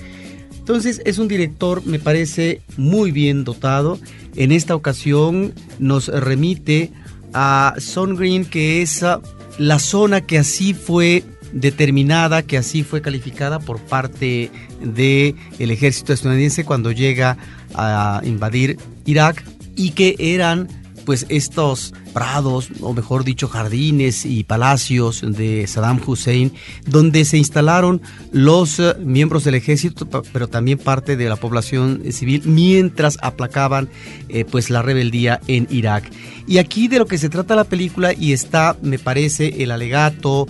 Entonces 0.70 1.02
es 1.04 1.18
un 1.18 1.28
director, 1.28 1.84
me 1.88 1.98
parece, 1.98 2.62
muy 2.78 3.12
bien 3.12 3.44
dotado. 3.44 3.98
En 4.36 4.52
esta 4.52 4.76
ocasión 4.76 5.52
nos 5.80 6.10
remite 6.10 6.92
a 7.34 7.74
Green, 8.16 8.46
que 8.46 8.84
es 8.84 9.02
ah, 9.02 9.20
la 9.58 9.80
zona 9.80 10.22
que 10.22 10.38
así 10.38 10.76
fue 10.76 11.24
determinada, 11.54 12.44
que 12.44 12.56
así 12.56 12.84
fue 12.84 13.02
calificada 13.02 13.58
por 13.58 13.80
parte 13.80 14.52
del 14.80 15.36
el 15.58 15.72
ejército 15.72 16.14
estadounidense 16.14 16.66
cuando 16.66 16.92
llega 16.92 17.40
a 17.74 18.22
invadir 18.24 18.78
Irak 19.08 19.44
y 19.76 19.94
que 19.94 20.18
eran 20.20 20.68
pues 21.10 21.26
estos 21.30 21.92
prados, 22.14 22.70
o 22.82 22.94
mejor 22.94 23.24
dicho, 23.24 23.48
jardines 23.48 24.28
y 24.28 24.44
palacios 24.44 25.24
de 25.26 25.66
Saddam 25.66 26.00
Hussein, 26.06 26.54
donde 26.86 27.26
se 27.26 27.40
instalaron 27.40 28.00
los 28.32 28.80
eh, 28.80 28.94
miembros 29.00 29.44
del 29.44 29.56
ejército, 29.56 30.08
pero 30.32 30.48
también 30.48 30.78
parte 30.78 31.18
de 31.18 31.28
la 31.28 31.36
población 31.36 32.04
civil, 32.12 32.44
mientras 32.46 33.18
aplacaban 33.24 33.90
eh, 34.28 34.46
pues 34.46 34.70
la 34.70 34.84
rebeldía 34.84 35.42
en 35.48 35.66
Irak. 35.72 36.12
Y 36.46 36.60
aquí 36.60 36.88
de 36.88 37.00
lo 37.00 37.08
que 37.08 37.18
se 37.18 37.30
trata 37.30 37.56
la 37.56 37.64
película, 37.64 38.14
y 38.14 38.34
está, 38.34 38.78
me 38.84 39.00
parece, 39.00 39.64
el 39.64 39.72
alegato 39.72 40.48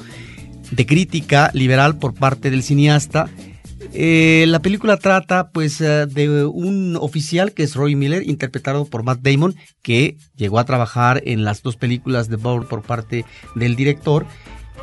de 0.71 0.85
crítica 0.85 1.51
liberal 1.53 1.99
por 1.99 2.13
parte 2.15 2.51
del 2.51 2.63
cineasta, 2.63 3.29
eh, 4.01 4.45
la 4.47 4.61
película 4.61 4.95
trata 4.95 5.49
pues 5.49 5.81
eh, 5.81 6.05
de 6.05 6.45
un 6.45 6.95
oficial 6.95 7.51
que 7.51 7.63
es 7.63 7.75
Roy 7.75 7.95
Miller, 7.95 8.23
interpretado 8.25 8.85
por 8.85 9.03
Matt 9.03 9.19
Damon, 9.21 9.55
que 9.81 10.15
llegó 10.37 10.57
a 10.57 10.63
trabajar 10.63 11.21
en 11.25 11.43
las 11.43 11.63
dos 11.63 11.75
películas 11.75 12.29
de 12.29 12.37
Bourne 12.37 12.65
por 12.65 12.81
parte 12.81 13.25
del 13.55 13.75
director, 13.75 14.25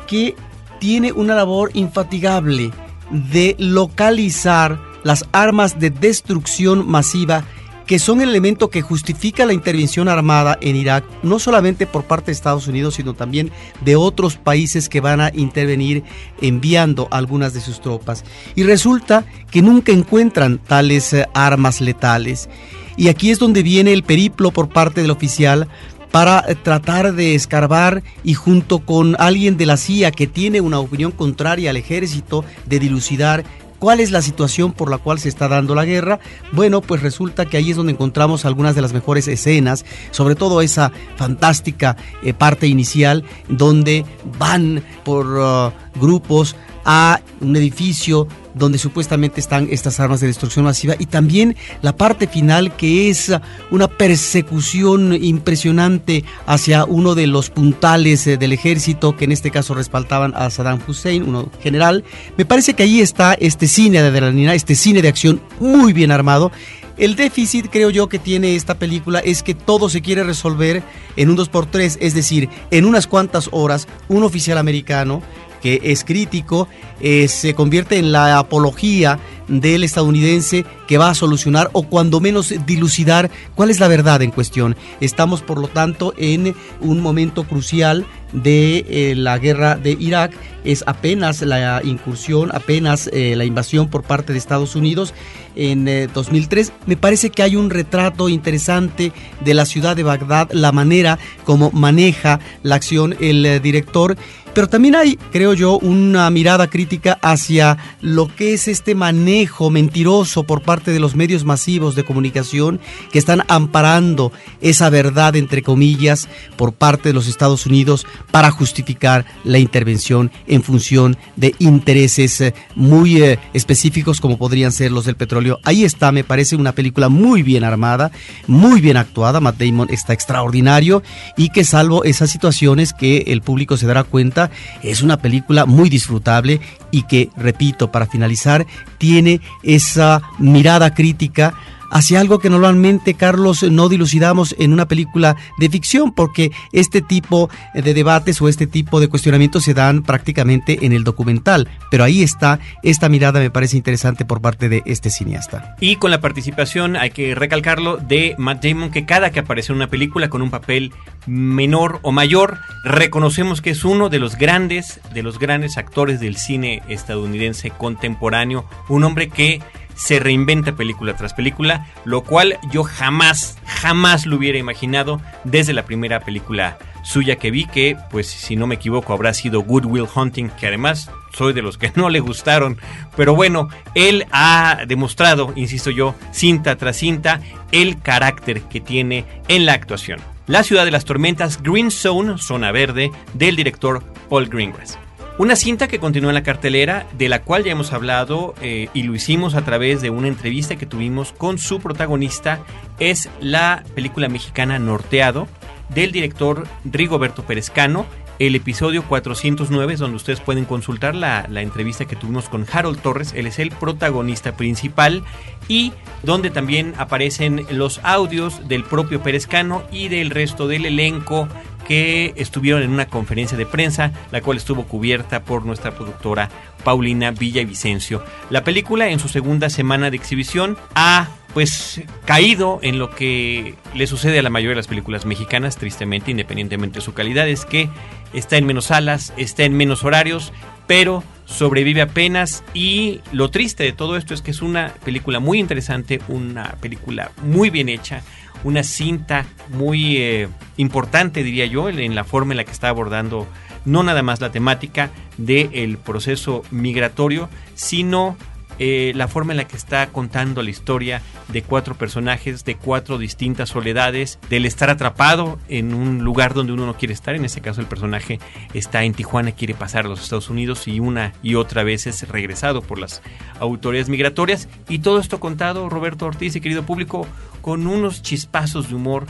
que 0.05 0.35
tiene 0.79 1.13
una 1.13 1.33
labor 1.33 1.71
infatigable 1.73 2.69
de 3.09 3.55
localizar 3.57 4.79
las 5.03 5.25
armas 5.31 5.79
de 5.79 5.89
destrucción 5.89 6.87
masiva 6.87 7.43
que 7.87 7.99
son 7.99 8.21
el 8.21 8.29
elemento 8.29 8.69
que 8.69 8.81
justifica 8.81 9.45
la 9.45 9.53
intervención 9.53 10.09
armada 10.09 10.57
en 10.61 10.75
Irak, 10.75 11.05
no 11.23 11.39
solamente 11.39 11.87
por 11.87 12.03
parte 12.03 12.27
de 12.27 12.33
Estados 12.33 12.67
Unidos, 12.67 12.95
sino 12.95 13.13
también 13.13 13.49
de 13.83 13.95
otros 13.95 14.35
países 14.35 14.89
que 14.89 14.99
van 14.99 15.21
a 15.21 15.31
intervenir 15.33 16.03
enviando 16.41 17.07
algunas 17.09 17.53
de 17.53 17.61
sus 17.61 17.81
tropas. 17.81 18.25
Y 18.55 18.63
resulta 18.63 19.25
que 19.49 19.61
nunca 19.61 19.93
encuentran 19.93 20.59
tales 20.59 21.13
eh, 21.13 21.25
armas 21.33 21.79
letales. 21.79 22.49
Y 22.97 23.07
aquí 23.07 23.31
es 23.31 23.39
donde 23.39 23.63
viene 23.63 23.93
el 23.93 24.03
periplo 24.03 24.51
por 24.51 24.67
parte 24.67 25.01
del 25.01 25.11
oficial 25.11 25.69
para 26.11 26.43
eh, 26.47 26.55
tratar 26.55 27.13
de 27.13 27.35
escarbar 27.35 28.03
y 28.23 28.33
junto 28.33 28.79
con 28.79 29.15
alguien 29.19 29.55
de 29.55 29.65
la 29.65 29.77
CIA 29.77 30.11
que 30.11 30.27
tiene 30.27 30.59
una 30.59 30.79
opinión 30.79 31.11
contraria 31.11 31.69
al 31.69 31.77
ejército 31.77 32.43
de 32.65 32.79
dilucidar 32.79 33.45
¿Cuál 33.79 33.99
es 33.99 34.11
la 34.11 34.21
situación 34.21 34.73
por 34.73 34.89
la 34.89 34.97
cual 34.97 35.19
se 35.19 35.29
está 35.29 35.47
dando 35.47 35.75
la 35.75 35.85
guerra? 35.85 36.19
Bueno, 36.51 36.81
pues 36.81 37.01
resulta 37.01 37.45
que 37.45 37.57
ahí 37.57 37.71
es 37.71 37.77
donde 37.77 37.93
encontramos 37.93 38.45
algunas 38.45 38.75
de 38.75 38.81
las 38.81 38.93
mejores 38.93 39.27
escenas, 39.27 39.85
sobre 40.11 40.35
todo 40.35 40.61
esa 40.61 40.91
fantástica 41.15 41.95
eh, 42.23 42.33
parte 42.33 42.67
inicial 42.67 43.23
donde 43.49 44.05
van 44.39 44.83
por 45.03 45.27
uh, 45.27 45.71
grupos 45.99 46.55
a 46.85 47.21
un 47.41 47.55
edificio 47.55 48.27
donde 48.57 48.77
supuestamente 48.77 49.39
están 49.39 49.67
estas 49.71 49.99
armas 49.99 50.19
de 50.19 50.27
destrucción 50.27 50.65
masiva 50.65 50.95
y 50.97 51.05
también 51.05 51.55
la 51.81 51.95
parte 51.95 52.27
final 52.27 52.75
que 52.75 53.09
es 53.09 53.31
una 53.71 53.87
persecución 53.87 55.13
impresionante 55.13 56.23
hacia 56.45 56.85
uno 56.85 57.15
de 57.15 57.27
los 57.27 57.49
puntales 57.49 58.25
eh, 58.27 58.37
del 58.37 58.53
ejército 58.53 59.15
que 59.15 59.25
en 59.25 59.31
este 59.31 59.51
caso 59.51 59.73
respaldaban 59.73 60.33
a 60.35 60.49
Saddam 60.49 60.79
Hussein, 60.87 61.23
uno 61.23 61.49
general. 61.61 62.03
Me 62.37 62.45
parece 62.45 62.73
que 62.73 62.83
ahí 62.83 63.01
está 63.01 63.33
este 63.33 63.67
cine 63.67 64.01
de 64.01 64.07
adrenalina, 64.07 64.53
este 64.53 64.75
cine 64.75 65.01
de 65.01 65.09
acción 65.09 65.41
muy 65.59 65.93
bien 65.93 66.11
armado. 66.11 66.51
El 66.97 67.15
déficit, 67.15 67.67
creo 67.69 67.91
yo, 67.91 68.09
que 68.09 68.17
tiene 68.17 68.55
esta 68.55 68.79
película 68.79 69.19
es 69.19 69.43
que 69.43 69.53
todo 69.53 69.87
se 69.87 70.01
quiere 70.01 70.23
resolver 70.23 70.81
en 71.15 71.29
un 71.29 71.37
2x3, 71.37 71.97
es 71.99 72.13
decir, 72.15 72.49
en 72.71 72.85
unas 72.85 73.05
cuantas 73.05 73.49
horas, 73.51 73.87
un 74.07 74.23
oficial 74.23 74.57
americano 74.57 75.21
que 75.61 75.79
es 75.83 76.03
crítico, 76.03 76.67
eh, 76.99 77.27
se 77.27 77.53
convierte 77.53 77.97
en 77.97 78.11
la 78.11 78.39
apología 78.39 79.19
del 79.47 79.83
estadounidense 79.83 80.65
que 80.87 80.97
va 80.97 81.09
a 81.09 81.15
solucionar 81.15 81.69
o 81.73 81.83
cuando 81.83 82.19
menos 82.19 82.53
dilucidar 82.65 83.31
cuál 83.55 83.69
es 83.69 83.79
la 83.79 83.87
verdad 83.87 84.21
en 84.21 84.31
cuestión. 84.31 84.75
Estamos 84.99 85.41
por 85.41 85.59
lo 85.59 85.67
tanto 85.67 86.13
en 86.17 86.53
un 86.81 87.01
momento 87.01 87.43
crucial 87.45 88.05
de 88.33 88.85
eh, 88.89 89.15
la 89.15 89.37
guerra 89.37 89.75
de 89.75 89.91
Irak. 89.99 90.33
Es 90.65 90.83
apenas 90.85 91.41
la 91.41 91.81
incursión, 91.83 92.49
apenas 92.53 93.09
eh, 93.13 93.35
la 93.37 93.45
invasión 93.45 93.89
por 93.89 94.03
parte 94.03 94.33
de 94.33 94.39
Estados 94.39 94.75
Unidos 94.75 95.13
en 95.55 95.85
2003. 96.13 96.73
Me 96.87 96.97
parece 96.97 97.29
que 97.29 97.41
hay 97.41 97.55
un 97.55 97.69
retrato 97.69 98.27
interesante 98.27 99.13
de 99.39 99.53
la 99.53 99.65
ciudad 99.65 99.95
de 99.95 100.03
Bagdad, 100.03 100.51
la 100.51 100.73
manera 100.73 101.19
como 101.45 101.71
maneja 101.71 102.39
la 102.63 102.75
acción 102.75 103.15
el 103.21 103.61
director 103.61 104.17
pero 104.57 104.69
también 104.69 104.95
hay, 104.95 105.17
creo 105.31 105.53
yo, 105.53 105.77
una 105.77 106.27
mirada 106.31 106.67
crítica 106.67 107.19
hacia 107.21 107.77
lo 108.01 108.27
que 108.27 108.55
es 108.55 108.67
este 108.67 108.95
manejo 108.95 109.69
mentiroso 109.69 110.45
por 110.45 110.63
parte 110.63 110.89
de 110.89 110.99
los 110.99 111.15
medios 111.15 111.45
masivos 111.45 111.93
de 111.93 112.03
comunicación 112.03 112.79
que 113.11 113.19
están 113.19 113.43
amparando 113.49 114.31
esa 114.59 114.89
verdad, 114.89 115.35
entre 115.35 115.61
comillas, 115.61 116.27
por 116.55 116.73
parte 116.73 117.09
de 117.09 117.13
los 117.13 117.27
Estados 117.27 117.67
Unidos 117.67 118.07
para 118.31 118.49
justificar 118.49 119.25
la 119.43 119.59
intervención 119.59 120.31
en 120.47 120.63
función 120.63 121.17
de 121.35 121.53
intereses 121.59 122.41
eh, 122.41 122.55
muy 122.73 123.21
eh, 123.21 123.37
específicos 123.53 124.19
como 124.19 124.39
podrían 124.39 124.71
ser 124.71 124.91
los 124.91 125.05
del 125.05 125.17
petróleo. 125.17 125.59
Ahí 125.65 125.83
está, 125.83 126.11
me 126.11 126.23
parece 126.23 126.55
una 126.55 126.71
película 126.71 127.09
muy 127.09 127.43
bien 127.43 127.63
armada, 127.63 128.09
muy 128.47 128.81
bien 128.81 128.97
actuada. 128.97 129.39
Matt 129.39 129.59
Damon 129.59 129.89
está 129.91 130.13
extraordinario 130.13 131.03
y 131.37 131.49
que 131.49 131.63
salvo 131.63 132.03
esas 132.05 132.31
situaciones 132.31 132.93
que 132.93 133.25
el 133.27 133.43
público 133.43 133.77
se 133.77 133.85
dará 133.85 134.03
cuenta, 134.03 134.46
es 134.83 135.01
una 135.01 135.17
película 135.17 135.65
muy 135.65 135.89
disfrutable 135.89 136.59
y 136.91 137.03
que, 137.03 137.29
repito, 137.35 137.91
para 137.91 138.07
finalizar, 138.07 138.65
tiene 138.97 139.41
esa 139.63 140.21
mirada 140.39 140.93
crítica 140.93 141.53
hacia 141.91 142.19
algo 142.19 142.39
que 142.39 142.49
normalmente, 142.49 143.13
Carlos, 143.13 143.63
no 143.63 143.89
dilucidamos 143.89 144.55
en 144.59 144.73
una 144.73 144.87
película 144.87 145.35
de 145.57 145.69
ficción, 145.69 146.11
porque 146.11 146.51
este 146.71 147.01
tipo 147.01 147.49
de 147.73 147.93
debates 147.93 148.41
o 148.41 148.49
este 148.49 148.67
tipo 148.67 148.99
de 148.99 149.07
cuestionamientos 149.07 149.63
se 149.63 149.73
dan 149.73 150.03
prácticamente 150.03 150.85
en 150.85 150.93
el 150.93 151.03
documental. 151.03 151.67
Pero 151.91 152.03
ahí 152.03 152.23
está, 152.23 152.59
esta 152.83 153.09
mirada 153.09 153.39
me 153.39 153.51
parece 153.51 153.77
interesante 153.77 154.25
por 154.25 154.41
parte 154.41 154.69
de 154.69 154.83
este 154.85 155.09
cineasta. 155.09 155.75
Y 155.79 155.97
con 155.97 156.11
la 156.11 156.21
participación, 156.21 156.95
hay 156.95 157.11
que 157.11 157.35
recalcarlo, 157.35 157.97
de 157.97 158.35
Matt 158.37 158.63
Damon, 158.63 158.91
que 158.91 159.05
cada 159.05 159.31
que 159.31 159.39
aparece 159.39 159.71
en 159.71 159.77
una 159.77 159.87
película 159.87 160.29
con 160.29 160.41
un 160.41 160.49
papel 160.49 160.93
menor 161.25 161.99
o 162.03 162.11
mayor, 162.11 162.59
reconocemos 162.83 163.61
que 163.61 163.71
es 163.71 163.83
uno 163.85 164.09
de 164.09 164.19
los 164.19 164.37
grandes, 164.37 164.99
de 165.13 165.23
los 165.23 165.39
grandes 165.39 165.77
actores 165.77 166.19
del 166.19 166.37
cine 166.37 166.81
estadounidense 166.87 167.71
contemporáneo, 167.71 168.65
un 168.89 169.03
hombre 169.03 169.29
que 169.29 169.61
se 169.97 170.19
reinventa 170.19 170.75
película 170.75 171.15
tras 171.15 171.33
película, 171.33 171.87
lo 172.05 172.23
cual 172.23 172.57
yo 172.71 172.83
jamás, 172.83 173.57
jamás 173.65 174.25
lo 174.25 174.37
hubiera 174.37 174.57
imaginado 174.57 175.19
desde 175.43 175.73
la 175.73 175.85
primera 175.85 176.21
película 176.21 176.77
suya 177.03 177.37
que 177.37 177.51
vi, 177.51 177.65
que 177.65 177.97
pues 178.11 178.27
si 178.27 178.55
no 178.55 178.67
me 178.67 178.75
equivoco 178.75 179.13
habrá 179.13 179.33
sido 179.33 179.61
Good 179.61 179.85
Will 179.85 180.07
Hunting, 180.13 180.49
que 180.49 180.67
además 180.67 181.09
soy 181.33 181.53
de 181.53 181.61
los 181.61 181.77
que 181.77 181.91
no 181.95 182.09
le 182.09 182.19
gustaron, 182.19 182.77
pero 183.15 183.35
bueno, 183.35 183.69
él 183.95 184.25
ha 184.31 184.81
demostrado, 184.87 185.53
insisto 185.55 185.89
yo, 185.89 186.15
cinta 186.31 186.75
tras 186.75 186.97
cinta, 186.97 187.41
el 187.71 188.01
carácter 188.01 188.61
que 188.63 188.81
tiene 188.81 189.25
en 189.47 189.65
la 189.65 189.73
actuación. 189.73 190.19
La 190.47 190.63
ciudad 190.63 190.85
de 190.85 190.91
las 190.91 191.05
tormentas, 191.05 191.61
Green 191.61 191.91
Zone, 191.91 192.37
zona 192.37 192.71
verde, 192.71 193.11
del 193.33 193.55
director 193.57 194.01
Paul 194.29 194.47
Greengrass. 194.47 194.97
Una 195.39 195.55
cinta 195.55 195.87
que 195.87 195.99
continúa 195.99 196.31
en 196.31 196.35
la 196.35 196.41
cartelera, 196.41 197.05
de 197.15 197.29
la 197.29 197.43
cual 197.43 197.63
ya 197.63 197.71
hemos 197.71 197.93
hablado 197.93 198.55
eh, 198.59 198.89
y 198.95 199.03
lo 199.03 199.13
hicimos 199.13 199.53
a 199.53 199.61
través 199.63 200.01
de 200.01 200.09
una 200.09 200.27
entrevista 200.27 200.77
que 200.77 200.87
tuvimos 200.87 201.31
con 201.31 201.59
su 201.59 201.79
protagonista, 201.79 202.59
es 202.97 203.29
la 203.39 203.83
película 203.93 204.29
mexicana 204.29 204.79
Norteado 204.79 205.47
del 205.89 206.11
director 206.11 206.67
Rigoberto 206.85 207.43
Perezcano. 207.43 208.07
El 208.39 208.55
episodio 208.55 209.03
409 209.03 209.93
es 209.93 209.99
donde 209.99 210.15
ustedes 210.15 210.39
pueden 210.39 210.65
consultar 210.65 211.13
la, 211.13 211.45
la 211.49 211.61
entrevista 211.61 212.05
que 212.05 212.15
tuvimos 212.15 212.49
con 212.49 212.65
Harold 212.71 212.99
Torres, 213.01 213.33
él 213.35 213.45
es 213.45 213.59
el 213.59 213.69
protagonista 213.69 214.57
principal 214.57 215.23
y 215.67 215.93
donde 216.23 216.49
también 216.49 216.95
aparecen 216.97 217.63
los 217.69 217.99
audios 218.01 218.67
del 218.67 218.83
propio 218.83 219.21
Perezcano 219.21 219.83
y 219.91 220.07
del 220.07 220.31
resto 220.31 220.67
del 220.67 220.87
elenco 220.87 221.47
que 221.87 222.33
estuvieron 222.35 222.83
en 222.83 222.91
una 222.91 223.07
conferencia 223.07 223.57
de 223.57 223.65
prensa, 223.65 224.11
la 224.31 224.41
cual 224.41 224.57
estuvo 224.57 224.83
cubierta 224.83 225.43
por 225.43 225.65
nuestra 225.65 225.91
productora 225.91 226.49
Paulina 226.83 227.31
Villavicencio. 227.31 228.23
La 228.49 228.63
película 228.63 229.09
en 229.09 229.19
su 229.19 229.29
segunda 229.29 229.69
semana 229.69 230.11
de 230.11 230.17
exhibición 230.17 230.77
ha 230.95 231.29
pues 231.53 232.01
caído 232.25 232.79
en 232.83 232.99
lo 232.99 233.09
que 233.09 233.75
le 233.95 234.05
sucede 234.05 234.37
a 234.37 234.43
la 234.43 234.49
mayoría 234.49 234.73
de 234.73 234.81
las 234.81 234.87
películas 234.87 235.25
mexicanas, 235.25 235.77
tristemente, 235.77 236.29
independientemente 236.29 236.99
de 236.99 237.05
su 237.05 237.13
calidad, 237.13 237.47
es 237.47 237.65
que 237.65 237.89
está 238.33 238.57
en 238.57 238.65
menos 238.65 238.85
salas, 238.85 239.33
está 239.37 239.63
en 239.63 239.75
menos 239.75 240.03
horarios, 240.03 240.53
pero 240.85 241.23
sobrevive 241.45 242.01
apenas 242.01 242.63
y 242.73 243.21
lo 243.31 243.49
triste 243.49 243.83
de 243.83 243.93
todo 243.93 244.17
esto 244.17 244.33
es 244.33 244.41
que 244.41 244.51
es 244.51 244.61
una 244.61 244.93
película 245.03 245.39
muy 245.39 245.59
interesante, 245.59 246.21
una 246.27 246.75
película 246.81 247.31
muy 247.41 247.69
bien 247.69 247.89
hecha, 247.89 248.21
una 248.63 248.83
cinta 248.83 249.45
muy 249.69 250.17
eh, 250.17 250.49
importante, 250.77 251.43
diría 251.43 251.65
yo, 251.65 251.89
en 251.89 252.15
la 252.15 252.23
forma 252.23 252.53
en 252.53 252.57
la 252.57 252.63
que 252.63 252.71
está 252.71 252.89
abordando 252.89 253.47
no 253.85 254.03
nada 254.03 254.21
más 254.21 254.41
la 254.41 254.51
temática 254.51 255.11
del 255.37 255.97
proceso 255.97 256.63
migratorio, 256.71 257.49
sino 257.73 258.35
eh, 258.79 259.11
la 259.15 259.27
forma 259.27 259.53
en 259.53 259.57
la 259.57 259.67
que 259.67 259.77
está 259.77 260.07
contando 260.07 260.61
la 260.61 260.69
historia 260.69 261.21
de 261.49 261.61
cuatro 261.61 261.95
personajes, 261.95 262.65
de 262.65 262.75
cuatro 262.75 263.17
distintas 263.17 263.69
soledades, 263.69 264.39
del 264.49 264.65
estar 264.65 264.89
atrapado 264.89 265.59
en 265.67 265.93
un 265.93 266.23
lugar 266.23 266.53
donde 266.53 266.73
uno 266.73 266.85
no 266.85 266.97
quiere 266.97 267.13
estar. 267.13 267.35
En 267.35 267.45
este 267.45 267.61
caso, 267.61 267.81
el 267.81 267.87
personaje 267.87 268.39
está 268.73 269.03
en 269.03 269.13
Tijuana, 269.13 269.51
quiere 269.51 269.73
pasar 269.73 270.05
a 270.05 270.09
los 270.09 270.21
Estados 270.21 270.49
Unidos 270.49 270.87
y 270.87 270.99
una 270.99 271.33
y 271.41 271.55
otra 271.55 271.83
vez 271.83 272.07
es 272.07 272.27
regresado 272.27 272.81
por 272.81 272.99
las 272.99 273.21
autoridades 273.59 274.09
migratorias. 274.09 274.67
Y 274.89 274.99
todo 274.99 275.19
esto 275.19 275.39
contado, 275.39 275.89
Roberto 275.89 276.25
Ortiz 276.25 276.55
y 276.55 276.61
querido 276.61 276.83
público, 276.83 277.27
con 277.61 277.87
unos 277.87 278.21
chispazos 278.21 278.89
de 278.89 278.95
humor 278.95 279.25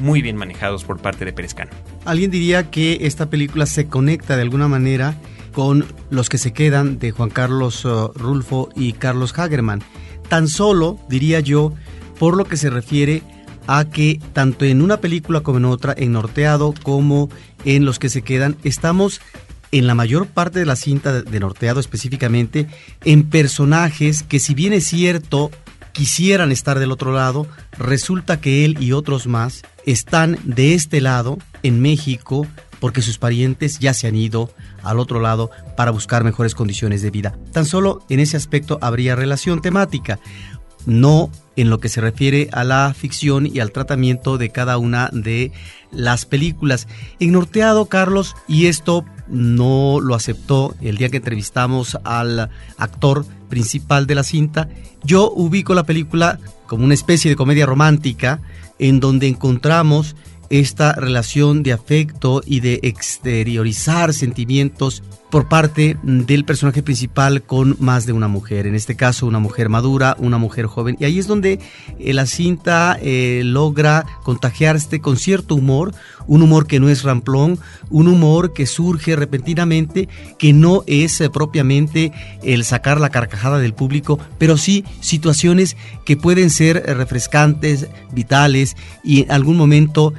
muy 0.00 0.22
bien 0.22 0.36
manejados 0.36 0.84
por 0.84 0.98
parte 0.98 1.24
de 1.24 1.32
Perezcano. 1.32 1.70
Alguien 2.04 2.30
diría 2.30 2.70
que 2.70 2.98
esta 3.02 3.30
película 3.30 3.66
se 3.66 3.86
conecta 3.86 4.36
de 4.36 4.42
alguna 4.42 4.66
manera 4.66 5.14
con 5.52 5.84
Los 6.10 6.28
que 6.28 6.38
se 6.38 6.52
quedan 6.52 6.98
de 6.98 7.10
Juan 7.10 7.30
Carlos 7.30 7.84
uh, 7.84 8.12
Rulfo 8.14 8.68
y 8.74 8.92
Carlos 8.92 9.36
Hagerman. 9.38 9.82
Tan 10.28 10.48
solo, 10.48 10.98
diría 11.08 11.40
yo, 11.40 11.72
por 12.18 12.36
lo 12.36 12.44
que 12.44 12.56
se 12.56 12.70
refiere 12.70 13.22
a 13.66 13.84
que 13.84 14.20
tanto 14.32 14.64
en 14.64 14.82
una 14.82 14.98
película 14.98 15.40
como 15.40 15.58
en 15.58 15.64
otra, 15.64 15.94
en 15.96 16.12
Norteado 16.12 16.74
como 16.82 17.28
en 17.64 17.84
Los 17.84 17.98
que 17.98 18.08
se 18.08 18.22
quedan, 18.22 18.56
estamos 18.64 19.20
en 19.72 19.86
la 19.86 19.94
mayor 19.94 20.26
parte 20.26 20.58
de 20.58 20.66
la 20.66 20.76
cinta 20.76 21.22
de 21.22 21.40
Norteado 21.40 21.78
específicamente 21.78 22.66
en 23.04 23.28
personajes 23.28 24.22
que 24.24 24.40
si 24.40 24.54
bien 24.54 24.72
es 24.72 24.84
cierto 24.84 25.50
quisieran 25.92 26.52
estar 26.52 26.78
del 26.78 26.92
otro 26.92 27.12
lado, 27.12 27.46
resulta 27.78 28.40
que 28.40 28.64
él 28.64 28.76
y 28.80 28.92
otros 28.92 29.26
más 29.26 29.62
están 29.86 30.38
de 30.44 30.74
este 30.74 31.00
lado, 31.00 31.38
en 31.62 31.80
México, 31.80 32.46
porque 32.78 33.02
sus 33.02 33.18
parientes 33.18 33.78
ya 33.78 33.92
se 33.92 34.06
han 34.06 34.16
ido 34.16 34.50
al 34.82 34.98
otro 34.98 35.20
lado 35.20 35.50
para 35.76 35.90
buscar 35.90 36.24
mejores 36.24 36.54
condiciones 36.54 37.02
de 37.02 37.10
vida. 37.10 37.38
Tan 37.52 37.66
solo 37.66 38.02
en 38.08 38.20
ese 38.20 38.36
aspecto 38.36 38.78
habría 38.80 39.16
relación 39.16 39.60
temática, 39.60 40.18
no 40.86 41.30
en 41.56 41.68
lo 41.68 41.78
que 41.78 41.88
se 41.88 42.00
refiere 42.00 42.48
a 42.52 42.64
la 42.64 42.94
ficción 42.94 43.46
y 43.46 43.60
al 43.60 43.72
tratamiento 43.72 44.38
de 44.38 44.50
cada 44.50 44.78
una 44.78 45.10
de 45.12 45.52
las 45.90 46.24
películas. 46.24 46.88
En 47.18 47.32
Norteado, 47.32 47.86
Carlos, 47.86 48.34
y 48.48 48.66
esto 48.66 49.04
no 49.28 49.98
lo 50.00 50.14
aceptó 50.14 50.74
el 50.80 50.96
día 50.96 51.08
que 51.08 51.18
entrevistamos 51.18 51.98
al 52.04 52.50
actor 52.78 53.24
principal 53.48 54.06
de 54.06 54.14
la 54.14 54.24
cinta, 54.24 54.68
yo 55.04 55.30
ubico 55.30 55.74
la 55.74 55.84
película 55.84 56.38
como 56.66 56.84
una 56.84 56.94
especie 56.94 57.30
de 57.30 57.36
comedia 57.36 57.66
romántica 57.66 58.40
en 58.78 59.00
donde 59.00 59.26
encontramos 59.26 60.16
esta 60.50 60.92
relación 60.92 61.62
de 61.62 61.72
afecto 61.72 62.42
y 62.44 62.60
de 62.60 62.80
exteriorizar 62.82 64.12
sentimientos 64.12 65.02
por 65.30 65.48
parte 65.48 65.96
del 66.02 66.44
personaje 66.44 66.82
principal 66.82 67.42
con 67.42 67.76
más 67.78 68.04
de 68.06 68.12
una 68.12 68.28
mujer, 68.28 68.66
en 68.66 68.74
este 68.74 68.96
caso 68.96 69.26
una 69.26 69.38
mujer 69.38 69.68
madura, 69.68 70.16
una 70.18 70.38
mujer 70.38 70.66
joven, 70.66 70.96
y 70.98 71.04
ahí 71.04 71.18
es 71.18 71.26
donde 71.26 71.60
eh, 71.98 72.12
la 72.12 72.26
cinta 72.26 72.98
eh, 73.00 73.42
logra 73.44 74.04
contagiarse 74.22 75.00
con 75.00 75.16
cierto 75.16 75.54
humor, 75.54 75.94
un 76.26 76.42
humor 76.42 76.66
que 76.66 76.80
no 76.80 76.88
es 76.88 77.02
ramplón, 77.02 77.58
un 77.90 78.08
humor 78.08 78.52
que 78.52 78.66
surge 78.66 79.16
repentinamente, 79.16 80.08
que 80.38 80.52
no 80.52 80.82
es 80.86 81.20
eh, 81.20 81.30
propiamente 81.30 82.12
el 82.42 82.64
sacar 82.64 83.00
la 83.00 83.10
carcajada 83.10 83.58
del 83.58 83.74
público, 83.74 84.18
pero 84.38 84.56
sí 84.56 84.84
situaciones 85.00 85.76
que 86.04 86.16
pueden 86.16 86.50
ser 86.50 86.82
refrescantes, 86.96 87.88
vitales 88.12 88.76
y 89.04 89.22
en 89.22 89.32
algún 89.32 89.56
momento 89.56 90.12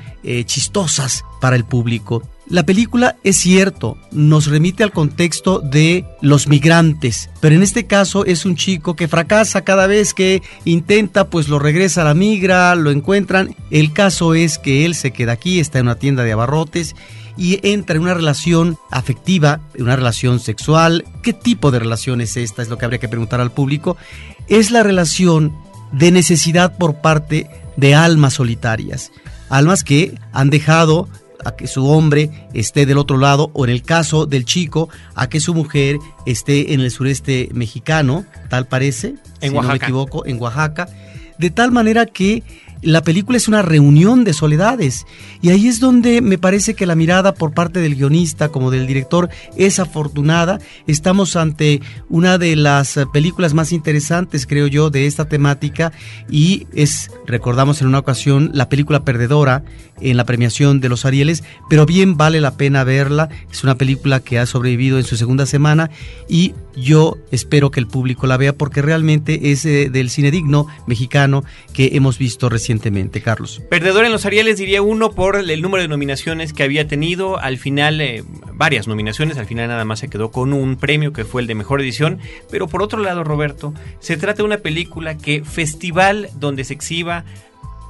chistosas 0.45 1.25
para 1.41 1.55
el 1.55 1.65
público. 1.65 2.30
La 2.47 2.63
película 2.63 3.15
es 3.23 3.37
cierto, 3.37 3.97
nos 4.11 4.47
remite 4.47 4.83
al 4.83 4.91
contexto 4.91 5.59
de 5.59 6.05
los 6.21 6.47
migrantes, 6.47 7.29
pero 7.39 7.55
en 7.55 7.63
este 7.63 7.85
caso 7.85 8.25
es 8.25 8.45
un 8.45 8.55
chico 8.55 8.95
que 8.95 9.07
fracasa 9.07 9.61
cada 9.61 9.87
vez 9.87 10.13
que 10.13 10.41
intenta, 10.65 11.29
pues 11.29 11.47
lo 11.47 11.59
regresa 11.59 12.01
a 12.01 12.05
la 12.05 12.13
migra, 12.13 12.75
lo 12.75 12.91
encuentran. 12.91 13.55
El 13.69 13.93
caso 13.93 14.33
es 14.33 14.57
que 14.57 14.85
él 14.85 14.95
se 14.95 15.11
queda 15.11 15.33
aquí, 15.33 15.59
está 15.59 15.79
en 15.79 15.85
una 15.85 15.95
tienda 15.95 16.23
de 16.23 16.33
abarrotes 16.33 16.95
y 17.37 17.59
entra 17.65 17.95
en 17.95 18.01
una 18.01 18.15
relación 18.15 18.77
afectiva, 18.89 19.61
una 19.79 19.95
relación 19.95 20.39
sexual. 20.39 21.05
¿Qué 21.23 21.33
tipo 21.33 21.71
de 21.71 21.79
relación 21.79 22.21
es 22.21 22.35
esta? 22.37 22.61
Es 22.61 22.69
lo 22.69 22.77
que 22.77 22.85
habría 22.85 22.99
que 22.99 23.07
preguntar 23.07 23.39
al 23.39 23.51
público. 23.51 23.97
Es 24.47 24.71
la 24.71 24.83
relación 24.83 25.55
de 25.91 26.11
necesidad 26.11 26.77
por 26.77 26.95
parte 26.95 27.49
de 27.77 27.95
almas 27.95 28.33
solitarias, 28.33 29.11
almas 29.49 29.83
que 29.83 30.15
han 30.33 30.49
dejado 30.49 31.07
a 31.45 31.55
que 31.55 31.67
su 31.67 31.87
hombre 31.87 32.29
esté 32.53 32.85
del 32.85 32.97
otro 32.97 33.17
lado 33.17 33.51
o 33.53 33.65
en 33.65 33.71
el 33.71 33.83
caso 33.83 34.25
del 34.25 34.45
chico 34.45 34.89
a 35.15 35.27
que 35.27 35.39
su 35.39 35.53
mujer 35.53 35.97
esté 36.25 36.73
en 36.73 36.81
el 36.81 36.91
sureste 36.91 37.49
mexicano, 37.53 38.25
tal 38.49 38.67
parece, 38.67 39.15
en 39.41 39.51
si 39.51 39.55
Oaxaca. 39.55 39.61
no 39.61 39.67
me 39.67 39.75
equivoco, 39.75 40.25
en 40.25 40.41
Oaxaca, 40.41 40.87
de 41.37 41.49
tal 41.49 41.71
manera 41.71 42.05
que 42.05 42.43
la 42.81 43.03
película 43.03 43.37
es 43.37 43.47
una 43.47 43.61
reunión 43.61 44.23
de 44.23 44.33
soledades 44.33 45.05
y 45.41 45.49
ahí 45.49 45.67
es 45.67 45.79
donde 45.79 46.21
me 46.21 46.39
parece 46.39 46.73
que 46.73 46.87
la 46.87 46.95
mirada 46.95 47.33
por 47.33 47.53
parte 47.53 47.79
del 47.79 47.95
guionista 47.95 48.49
como 48.49 48.71
del 48.71 48.87
director 48.87 49.29
es 49.55 49.79
afortunada. 49.79 50.59
Estamos 50.87 51.35
ante 51.35 51.81
una 52.09 52.39
de 52.39 52.55
las 52.55 52.99
películas 53.13 53.53
más 53.53 53.71
interesantes, 53.71 54.47
creo 54.47 54.65
yo, 54.65 54.89
de 54.89 55.05
esta 55.05 55.25
temática 55.25 55.91
y 56.29 56.65
es, 56.73 57.11
recordamos 57.27 57.81
en 57.81 57.87
una 57.87 57.99
ocasión, 57.99 58.49
la 58.53 58.67
película 58.67 59.05
perdedora 59.05 59.63
en 60.01 60.17
la 60.17 60.25
premiación 60.25 60.79
de 60.79 60.89
los 60.89 61.05
Arieles, 61.05 61.43
pero 61.69 61.85
bien 61.85 62.17
vale 62.17 62.41
la 62.41 62.57
pena 62.57 62.83
verla. 62.83 63.29
Es 63.51 63.63
una 63.63 63.75
película 63.75 64.19
que 64.19 64.39
ha 64.39 64.45
sobrevivido 64.45 64.97
en 64.97 65.03
su 65.03 65.17
segunda 65.17 65.45
semana 65.45 65.89
y 66.27 66.53
yo 66.75 67.17
espero 67.31 67.71
que 67.71 67.79
el 67.79 67.87
público 67.87 68.27
la 68.27 68.37
vea 68.37 68.53
porque 68.53 68.81
realmente 68.81 69.51
es 69.51 69.65
eh, 69.65 69.89
del 69.89 70.09
cine 70.09 70.31
digno 70.31 70.67
mexicano 70.87 71.43
que 71.73 71.91
hemos 71.93 72.17
visto 72.17 72.49
recientemente, 72.49 73.21
Carlos. 73.21 73.61
Perdedor 73.69 74.05
en 74.05 74.11
los 74.11 74.25
Arieles 74.25 74.57
diría 74.57 74.81
uno 74.81 75.11
por 75.11 75.35
el 75.37 75.61
número 75.61 75.81
de 75.81 75.87
nominaciones 75.87 76.53
que 76.53 76.63
había 76.63 76.87
tenido. 76.87 77.37
Al 77.39 77.57
final, 77.57 77.99
eh, 78.01 78.23
varias 78.53 78.87
nominaciones. 78.87 79.37
Al 79.37 79.45
final 79.45 79.67
nada 79.67 79.85
más 79.85 79.99
se 79.99 80.07
quedó 80.07 80.31
con 80.31 80.53
un 80.53 80.77
premio 80.77 81.13
que 81.13 81.25
fue 81.25 81.41
el 81.41 81.47
de 81.47 81.55
mejor 81.55 81.81
edición. 81.81 82.19
Pero 82.49 82.67
por 82.67 82.81
otro 82.81 83.01
lado, 83.01 83.23
Roberto, 83.23 83.73
se 83.99 84.17
trata 84.17 84.37
de 84.37 84.43
una 84.43 84.57
película 84.57 85.17
que 85.17 85.43
festival 85.43 86.29
donde 86.39 86.63
se 86.63 86.73
exhiba 86.73 87.25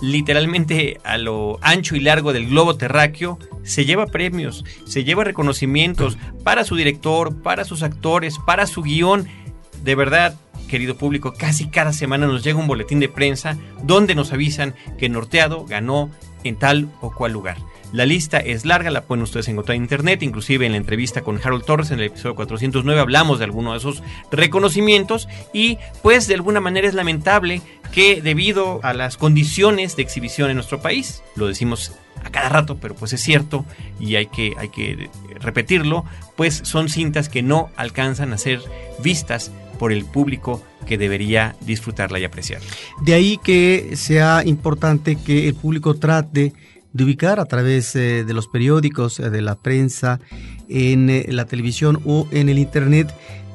literalmente 0.01 0.99
a 1.03 1.17
lo 1.17 1.59
ancho 1.61 1.95
y 1.95 1.99
largo 1.99 2.33
del 2.33 2.47
globo 2.47 2.75
terráqueo, 2.75 3.39
se 3.63 3.85
lleva 3.85 4.07
premios, 4.07 4.65
se 4.85 5.03
lleva 5.03 5.23
reconocimientos 5.23 6.17
para 6.43 6.63
su 6.63 6.75
director, 6.75 7.41
para 7.41 7.63
sus 7.63 7.83
actores, 7.83 8.37
para 8.45 8.67
su 8.67 8.81
guion. 8.81 9.27
De 9.83 9.95
verdad, 9.95 10.35
querido 10.67 10.95
público, 10.95 11.33
casi 11.33 11.67
cada 11.67 11.93
semana 11.93 12.27
nos 12.27 12.43
llega 12.43 12.59
un 12.59 12.67
boletín 12.67 12.99
de 12.99 13.09
prensa 13.09 13.57
donde 13.83 14.15
nos 14.15 14.33
avisan 14.33 14.75
que 14.97 15.09
Norteado 15.09 15.65
ganó 15.65 16.09
en 16.43 16.57
tal 16.57 16.89
o 17.01 17.13
cual 17.13 17.33
lugar. 17.33 17.57
La 17.91 18.05
lista 18.05 18.37
es 18.37 18.65
larga, 18.65 18.89
la 18.89 19.01
pueden 19.01 19.23
ustedes 19.23 19.49
encontrar 19.49 19.75
en 19.75 19.83
internet, 19.83 20.23
inclusive 20.23 20.65
en 20.65 20.71
la 20.71 20.77
entrevista 20.77 21.21
con 21.21 21.39
Harold 21.43 21.65
Torres 21.65 21.91
en 21.91 21.99
el 21.99 22.05
episodio 22.05 22.35
409 22.35 23.01
hablamos 23.01 23.39
de 23.39 23.45
alguno 23.45 23.73
de 23.73 23.79
esos 23.79 24.01
reconocimientos 24.31 25.27
y 25.53 25.77
pues 26.01 26.27
de 26.27 26.35
alguna 26.35 26.61
manera 26.61 26.87
es 26.87 26.93
lamentable 26.93 27.61
que 27.91 28.21
debido 28.21 28.79
a 28.83 28.93
las 28.93 29.17
condiciones 29.17 29.97
de 29.97 30.03
exhibición 30.03 30.49
en 30.49 30.55
nuestro 30.55 30.81
país, 30.81 31.21
lo 31.35 31.47
decimos 31.47 31.91
a 32.23 32.29
cada 32.29 32.47
rato, 32.47 32.77
pero 32.77 32.95
pues 32.95 33.11
es 33.11 33.21
cierto 33.21 33.65
y 33.99 34.15
hay 34.15 34.27
que, 34.27 34.53
hay 34.57 34.69
que 34.69 35.09
repetirlo, 35.41 36.05
pues 36.37 36.61
son 36.63 36.87
cintas 36.87 37.27
que 37.27 37.43
no 37.43 37.71
alcanzan 37.75 38.31
a 38.31 38.37
ser 38.37 38.61
vistas 39.03 39.51
por 39.77 39.91
el 39.91 40.05
público 40.05 40.63
que 40.85 40.97
debería 40.97 41.55
disfrutarla 41.61 42.19
y 42.19 42.23
apreciarla. 42.23 42.69
De 43.01 43.15
ahí 43.15 43.39
que 43.43 43.95
sea 43.95 44.43
importante 44.45 45.15
que 45.15 45.49
el 45.49 45.55
público 45.55 45.95
trate 45.95 46.53
de 46.93 47.03
ubicar 47.03 47.39
a 47.39 47.45
través 47.45 47.95
eh, 47.95 48.23
de 48.23 48.33
los 48.33 48.47
periódicos, 48.47 49.19
eh, 49.19 49.29
de 49.29 49.41
la 49.41 49.55
prensa, 49.55 50.19
en 50.69 51.09
eh, 51.09 51.25
la 51.29 51.45
televisión 51.45 52.01
o 52.05 52.27
en 52.31 52.49
el 52.49 52.57
Internet, 52.57 53.13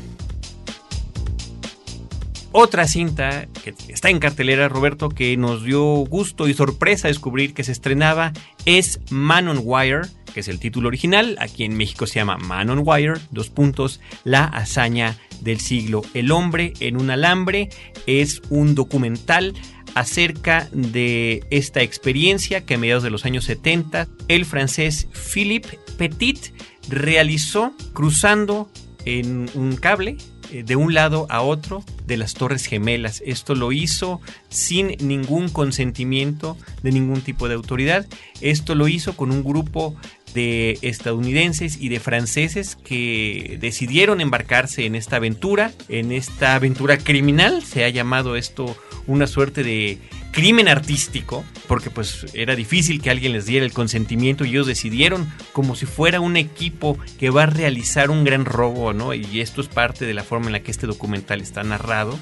Otra 2.52 2.88
cinta 2.88 3.48
que 3.64 3.76
está 3.90 4.10
en 4.10 4.20
cartelera, 4.20 4.70
Roberto, 4.70 5.10
que 5.10 5.38
nos 5.38 5.64
dio 5.64 5.84
gusto 5.84 6.48
y 6.48 6.54
sorpresa 6.54 7.08
descubrir 7.08 7.54
que 7.54 7.64
se 7.64 7.72
estrenaba 7.72 8.34
es 8.66 9.00
Man 9.12 9.48
on 9.48 9.62
Wire 9.64 10.08
que 10.30 10.40
es 10.42 10.48
el 10.48 10.60
título 10.60 10.88
original. 10.88 11.36
Aquí 11.40 11.64
en 11.64 11.76
México 11.76 12.08
se 12.08 12.16
llama 12.16 12.38
Man 12.38 12.70
on 12.70 12.84
Wire, 12.86 13.20
dos 13.32 13.50
puntos, 13.50 14.00
la 14.24 14.46
hazaña 14.46 15.18
del 15.42 15.60
siglo. 15.60 16.02
El 16.14 16.32
hombre 16.32 16.74
en 16.80 17.00
un 17.00 17.10
alambre 17.10 17.70
es 18.06 18.42
un 18.50 18.76
documental 18.76 19.54
acerca 19.96 20.70
de 20.72 21.44
esta 21.50 21.82
experiencia 21.82 22.66
que 22.66 22.76
a 22.76 22.78
mediados 22.78 23.04
de 23.04 23.10
los 23.10 23.26
años 23.26 23.46
70 23.46 24.08
el 24.28 24.46
francés 24.46 25.08
Philippe 25.34 25.80
Petit 25.98 26.54
realizó 26.90 27.74
cruzando 27.94 28.70
en 29.06 29.50
un 29.56 29.76
cable 29.78 30.18
de 30.52 30.76
un 30.76 30.94
lado 30.94 31.26
a 31.30 31.42
otro 31.42 31.84
de 32.06 32.18
las 32.18 32.34
Torres 32.34 32.66
Gemelas. 32.66 33.22
Esto 33.26 33.56
lo 33.56 33.72
hizo 33.72 34.22
sin 34.50 34.96
ningún 35.00 35.50
consentimiento 35.50 36.58
de 36.84 36.92
ningún 36.92 37.22
tipo 37.22 37.48
de 37.48 37.56
autoridad. 37.56 38.08
Esto 38.42 38.76
lo 38.76 38.88
hizo 38.88 39.16
con 39.16 39.32
un 39.32 39.44
grupo 39.44 39.96
de 40.34 40.78
estadounidenses 40.82 41.78
y 41.80 41.90
de 41.90 42.00
franceses 42.00 42.76
que 42.76 43.58
decidieron 43.60 44.22
embarcarse 44.22 44.86
en 44.86 44.96
esta 44.96 45.18
aventura, 45.18 45.72
en 45.88 46.12
esta 46.12 46.56
aventura 46.56 46.98
criminal, 46.98 47.64
se 47.64 47.84
ha 47.84 47.90
llamado 47.90 48.36
esto 48.36 48.76
una 49.08 49.28
suerte 49.28 49.64
de 49.64 49.98
crimen 50.32 50.68
artístico, 50.68 51.44
porque 51.68 51.90
pues 51.90 52.26
era 52.34 52.56
difícil 52.56 53.02
que 53.02 53.10
alguien 53.10 53.34
les 53.34 53.46
diera 53.46 53.66
el 53.66 53.74
consentimiento 53.74 54.46
y 54.46 54.50
ellos 54.50 54.68
decidieron 54.68 55.32
como 55.54 55.76
si 55.76 55.86
fuera 55.86 56.20
un 56.20 56.38
equipo 56.38 56.98
que 57.20 57.30
va 57.30 57.44
a 57.44 57.48
realizar 57.48 58.10
un 58.10 58.24
gran 58.24 58.46
robo, 58.46 58.94
¿no? 58.94 59.14
Y 59.14 59.42
esto 59.42 59.62
es 59.62 59.68
parte 59.68 60.06
de 60.06 60.14
la 60.14 60.24
forma 60.24 60.48
en 60.48 60.54
la 60.54 60.60
que 60.62 60.72
este 60.72 60.88
documental 60.88 61.42
está 61.42 61.64
narrado, 61.64 62.18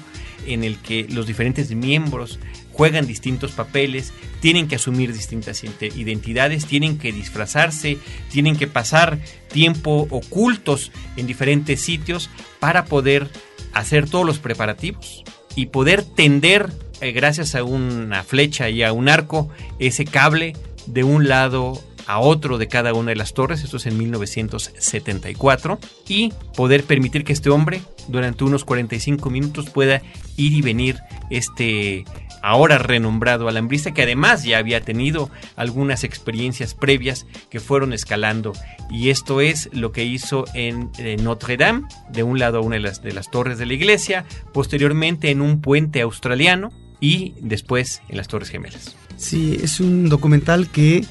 en 0.46 0.64
el 0.64 0.78
que 0.78 1.06
los 1.08 1.26
diferentes 1.26 1.70
miembros 1.74 2.38
juegan 2.72 3.06
distintos 3.06 3.52
papeles, 3.52 4.12
tienen 4.40 4.68
que 4.68 4.76
asumir 4.76 5.12
distintas 5.12 5.64
identidades, 5.64 6.64
tienen 6.64 6.96
que 6.96 7.12
disfrazarse, 7.12 7.98
tienen 8.30 8.56
que 8.56 8.68
pasar 8.68 9.18
tiempo 9.52 10.06
ocultos 10.10 10.92
en 11.16 11.26
diferentes 11.26 11.80
sitios 11.80 12.30
para 12.60 12.84
poder 12.84 13.28
hacer 13.72 14.08
todos 14.08 14.24
los 14.24 14.38
preparativos 14.38 15.24
y 15.56 15.66
poder 15.66 16.04
tender, 16.04 16.70
eh, 17.00 17.12
gracias 17.12 17.54
a 17.54 17.64
una 17.64 18.24
flecha 18.24 18.68
y 18.68 18.82
a 18.82 18.92
un 18.92 19.08
arco, 19.08 19.48
ese 19.78 20.04
cable 20.04 20.54
de 20.86 21.04
un 21.04 21.28
lado 21.28 21.80
a 22.08 22.18
otro 22.20 22.56
de 22.56 22.68
cada 22.68 22.94
una 22.94 23.10
de 23.10 23.16
las 23.16 23.34
torres, 23.34 23.62
esto 23.62 23.76
es 23.76 23.86
en 23.86 23.98
1974, 23.98 25.78
y 26.08 26.32
poder 26.56 26.84
permitir 26.84 27.22
que 27.22 27.34
este 27.34 27.50
hombre 27.50 27.82
durante 28.08 28.44
unos 28.44 28.64
45 28.64 29.28
minutos 29.28 29.68
pueda 29.68 30.00
ir 30.36 30.54
y 30.54 30.62
venir 30.62 30.98
este 31.28 32.04
ahora 32.42 32.78
renombrado 32.78 33.48
alambrista, 33.48 33.92
que 33.92 34.02
además 34.02 34.44
ya 34.44 34.58
había 34.58 34.80
tenido 34.80 35.30
algunas 35.56 36.02
experiencias 36.02 36.72
previas 36.74 37.26
que 37.50 37.60
fueron 37.60 37.92
escalando. 37.92 38.52
Y 38.90 39.10
esto 39.10 39.40
es 39.40 39.68
lo 39.72 39.92
que 39.92 40.04
hizo 40.04 40.44
en, 40.54 40.90
Notre 41.22 41.56
Dame, 41.56 41.82
de 42.10 42.22
un 42.22 42.38
lado 42.38 42.58
a 42.58 42.60
una 42.62 42.76
de 42.76 42.82
las, 42.82 43.02
de 43.02 43.12
las 43.12 43.30
torres 43.30 43.58
de 43.58 43.66
la 43.66 43.74
iglesia, 43.74 44.24
posteriormente 44.54 45.30
en 45.30 45.42
un 45.42 45.60
puente 45.60 46.00
australiano 46.00 46.70
y 47.00 47.34
después 47.40 48.02
en 48.08 48.16
las 48.16 48.28
Torres 48.28 48.48
Gemelas. 48.50 48.96
Sí, 49.16 49.58
es 49.62 49.80
un 49.80 50.08
documental 50.08 50.68
que 50.68 51.04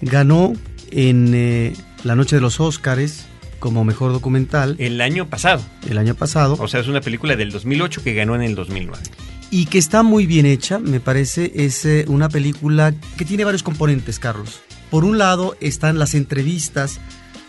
ganó 0.00 0.52
en 0.90 1.32
eh, 1.34 1.74
la 2.04 2.16
noche 2.16 2.36
de 2.36 2.42
los 2.42 2.60
Óscares 2.60 3.26
como 3.58 3.84
mejor 3.84 4.12
documental. 4.12 4.76
El 4.78 5.00
año 5.00 5.26
pasado. 5.28 5.62
El 5.88 5.98
año 5.98 6.14
pasado. 6.14 6.56
O 6.58 6.68
sea, 6.68 6.80
es 6.80 6.88
una 6.88 7.00
película 7.00 7.36
del 7.36 7.50
2008 7.50 8.02
que 8.02 8.14
ganó 8.14 8.34
en 8.34 8.42
el 8.42 8.54
2009 8.54 9.02
y 9.50 9.66
que 9.66 9.78
está 9.78 10.02
muy 10.02 10.26
bien 10.26 10.46
hecha, 10.46 10.78
me 10.78 11.00
parece, 11.00 11.52
es 11.56 11.84
eh, 11.84 12.04
una 12.08 12.28
película 12.28 12.94
que 13.16 13.24
tiene 13.24 13.44
varios 13.44 13.62
componentes, 13.62 14.18
Carlos. 14.18 14.60
Por 14.90 15.04
un 15.04 15.18
lado 15.18 15.56
están 15.60 15.98
las 15.98 16.14
entrevistas 16.14 17.00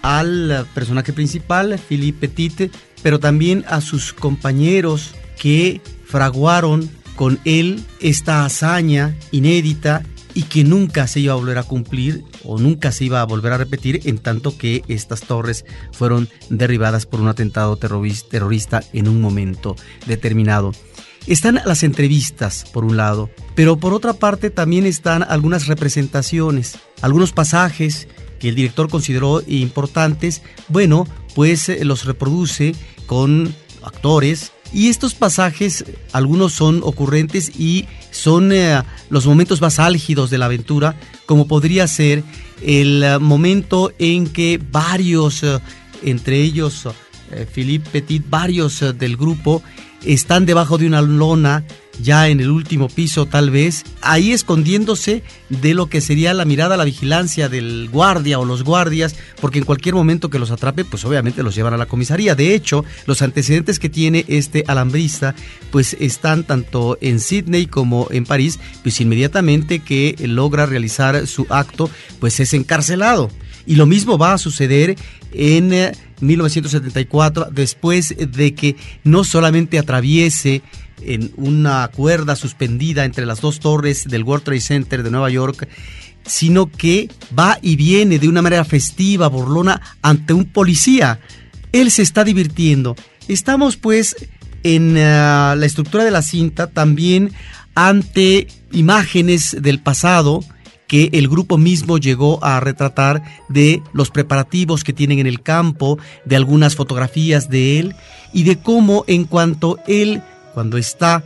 al 0.01 0.65
personaje 0.73 1.13
principal, 1.13 1.79
Philippe 1.79 2.27
Petit, 2.27 2.71
pero 3.03 3.19
también 3.19 3.63
a 3.67 3.81
sus 3.81 4.13
compañeros 4.13 5.11
que 5.39 5.81
fraguaron 6.05 6.89
con 7.15 7.39
él 7.45 7.83
esta 7.99 8.45
hazaña 8.45 9.15
inédita 9.31 10.03
y 10.33 10.43
que 10.43 10.63
nunca 10.63 11.07
se 11.07 11.19
iba 11.19 11.33
a 11.33 11.35
volver 11.35 11.57
a 11.57 11.63
cumplir 11.63 12.23
o 12.43 12.57
nunca 12.57 12.91
se 12.91 13.05
iba 13.05 13.21
a 13.21 13.25
volver 13.25 13.53
a 13.53 13.57
repetir 13.57 14.01
en 14.05 14.17
tanto 14.17 14.57
que 14.57 14.83
estas 14.87 15.21
torres 15.21 15.65
fueron 15.91 16.29
derribadas 16.49 17.05
por 17.05 17.19
un 17.19 17.27
atentado 17.27 17.77
terrorista 17.77 18.83
en 18.93 19.07
un 19.07 19.21
momento 19.21 19.75
determinado. 20.07 20.71
Están 21.27 21.61
las 21.65 21.83
entrevistas, 21.83 22.65
por 22.71 22.83
un 22.83 22.97
lado, 22.97 23.29
pero 23.53 23.77
por 23.77 23.93
otra 23.93 24.13
parte 24.13 24.49
también 24.49 24.87
están 24.87 25.21
algunas 25.21 25.67
representaciones, 25.67 26.79
algunos 27.01 27.31
pasajes 27.31 28.07
que 28.39 28.49
el 28.49 28.55
director 28.55 28.89
consideró 28.89 29.43
importantes, 29.45 30.41
bueno, 30.67 31.05
pues 31.35 31.69
eh, 31.69 31.85
los 31.85 32.05
reproduce 32.05 32.73
con 33.05 33.53
actores 33.83 34.51
y 34.73 34.89
estos 34.89 35.13
pasajes, 35.13 35.85
algunos 36.11 36.53
son 36.53 36.81
ocurrentes 36.83 37.51
y 37.59 37.87
son 38.11 38.51
eh, 38.51 38.81
los 39.09 39.25
momentos 39.25 39.61
más 39.61 39.79
álgidos 39.79 40.29
de 40.29 40.37
la 40.37 40.45
aventura, 40.45 40.95
como 41.25 41.47
podría 41.47 41.87
ser 41.87 42.23
el 42.61 43.03
eh, 43.03 43.19
momento 43.19 43.91
en 43.99 44.27
que 44.27 44.59
varios, 44.71 45.45
entre 46.03 46.41
ellos 46.41 46.87
Philippe 47.53 47.89
Petit, 47.89 48.29
varios 48.29 48.83
del 48.97 49.15
grupo, 49.15 49.63
están 50.03 50.45
debajo 50.45 50.77
de 50.77 50.87
una 50.87 51.01
lona, 51.01 51.63
ya 51.99 52.29
en 52.29 52.39
el 52.39 52.49
último 52.49 52.87
piso 52.87 53.25
tal 53.25 53.49
vez, 53.49 53.83
ahí 54.01 54.31
escondiéndose 54.31 55.23
de 55.49 55.73
lo 55.73 55.87
que 55.87 56.01
sería 56.01 56.33
la 56.33 56.45
mirada, 56.45 56.77
la 56.77 56.83
vigilancia 56.83 57.49
del 57.49 57.89
guardia 57.91 58.39
o 58.39 58.45
los 58.45 58.63
guardias, 58.63 59.15
porque 59.39 59.59
en 59.59 59.65
cualquier 59.65 59.95
momento 59.95 60.29
que 60.29 60.39
los 60.39 60.51
atrape, 60.51 60.85
pues 60.85 61.05
obviamente 61.05 61.43
los 61.43 61.55
llevan 61.55 61.73
a 61.73 61.77
la 61.77 61.85
comisaría. 61.85 62.35
De 62.35 62.55
hecho, 62.55 62.85
los 63.05 63.21
antecedentes 63.21 63.79
que 63.79 63.89
tiene 63.89 64.25
este 64.27 64.63
alambrista, 64.67 65.35
pues 65.71 65.95
están 65.99 66.43
tanto 66.43 66.97
en 67.01 67.19
Sydney 67.19 67.65
como 67.67 68.07
en 68.11 68.25
París, 68.25 68.59
pues 68.83 69.01
inmediatamente 69.01 69.79
que 69.79 70.15
logra 70.19 70.65
realizar 70.65 71.27
su 71.27 71.45
acto, 71.49 71.89
pues 72.19 72.39
es 72.39 72.53
encarcelado. 72.53 73.29
Y 73.65 73.75
lo 73.75 73.85
mismo 73.85 74.17
va 74.17 74.33
a 74.33 74.37
suceder 74.37 74.95
en 75.33 75.93
1974, 76.19 77.43
eh, 77.43 77.49
después 77.51 78.15
de 78.17 78.53
que 78.53 78.75
no 79.03 79.23
solamente 79.23 79.79
atraviese 79.79 80.61
en 81.01 81.31
una 81.37 81.89
cuerda 81.89 82.35
suspendida 82.35 83.05
entre 83.05 83.25
las 83.25 83.41
dos 83.41 83.59
torres 83.59 84.05
del 84.07 84.23
World 84.23 84.43
Trade 84.43 84.61
Center 84.61 85.03
de 85.03 85.11
Nueva 85.11 85.29
York, 85.29 85.67
sino 86.25 86.71
que 86.71 87.09
va 87.37 87.57
y 87.61 87.75
viene 87.75 88.19
de 88.19 88.27
una 88.27 88.41
manera 88.41 88.65
festiva, 88.65 89.27
burlona, 89.27 89.81
ante 90.01 90.33
un 90.33 90.45
policía. 90.45 91.19
Él 91.71 91.91
se 91.91 92.01
está 92.01 92.23
divirtiendo. 92.23 92.95
Estamos 93.27 93.77
pues 93.77 94.15
en 94.63 94.97
ah, 94.97 95.55
la 95.57 95.65
estructura 95.65 96.03
de 96.03 96.11
la 96.11 96.21
cinta 96.21 96.67
también 96.67 97.31
ante 97.75 98.47
imágenes 98.71 99.57
del 99.59 99.79
pasado 99.79 100.43
que 100.91 101.09
el 101.13 101.29
grupo 101.29 101.57
mismo 101.57 101.99
llegó 101.99 102.43
a 102.43 102.59
retratar 102.59 103.23
de 103.47 103.81
los 103.93 104.11
preparativos 104.11 104.83
que 104.83 104.91
tienen 104.91 105.19
en 105.19 105.27
el 105.27 105.41
campo, 105.41 105.97
de 106.25 106.35
algunas 106.35 106.75
fotografías 106.75 107.49
de 107.49 107.79
él 107.79 107.95
y 108.33 108.43
de 108.43 108.59
cómo 108.59 109.05
en 109.07 109.23
cuanto 109.23 109.79
él, 109.87 110.21
cuando 110.53 110.77
está 110.77 111.23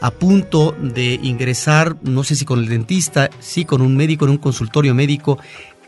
a 0.00 0.10
punto 0.10 0.74
de 0.80 1.20
ingresar, 1.22 1.96
no 2.02 2.24
sé 2.24 2.34
si 2.34 2.44
con 2.44 2.58
el 2.58 2.68
dentista, 2.68 3.30
sí 3.40 3.64
con 3.64 3.82
un 3.82 3.96
médico 3.96 4.24
en 4.24 4.32
un 4.32 4.38
consultorio 4.38 4.94
médico, 4.94 5.38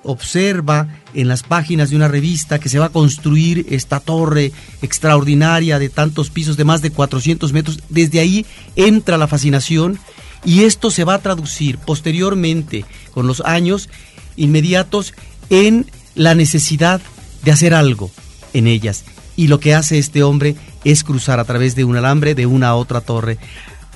observa 0.04 0.88
en 1.14 1.28
las 1.28 1.42
páginas 1.42 1.90
de 1.90 1.96
una 1.96 2.08
revista 2.08 2.58
que 2.58 2.68
se 2.68 2.78
va 2.78 2.86
a 2.86 2.90
construir 2.90 3.66
esta 3.70 4.00
torre 4.00 4.52
extraordinaria 4.82 5.78
de 5.78 5.88
tantos 5.88 6.30
pisos 6.30 6.56
de 6.56 6.64
más 6.64 6.82
de 6.82 6.90
400 6.90 7.52
metros. 7.52 7.80
Desde 7.88 8.20
ahí 8.20 8.46
entra 8.76 9.18
la 9.18 9.26
fascinación 9.26 9.98
y 10.44 10.64
esto 10.64 10.90
se 10.90 11.04
va 11.04 11.14
a 11.14 11.22
traducir 11.22 11.78
posteriormente, 11.78 12.84
con 13.10 13.26
los 13.26 13.40
años 13.40 13.88
inmediatos, 14.36 15.14
en 15.50 15.86
la 16.14 16.34
necesidad 16.34 17.00
de 17.42 17.50
hacer 17.50 17.74
algo 17.74 18.10
en 18.52 18.66
ellas. 18.66 19.04
Y 19.36 19.48
lo 19.48 19.58
que 19.58 19.74
hace 19.74 19.98
este 19.98 20.22
hombre 20.22 20.54
es 20.84 21.04
cruzar 21.04 21.40
a 21.40 21.44
través 21.44 21.74
de 21.74 21.84
un 21.84 21.96
alambre 21.96 22.34
de 22.34 22.46
una 22.46 22.68
a 22.68 22.74
otra 22.76 23.00
torre. 23.00 23.38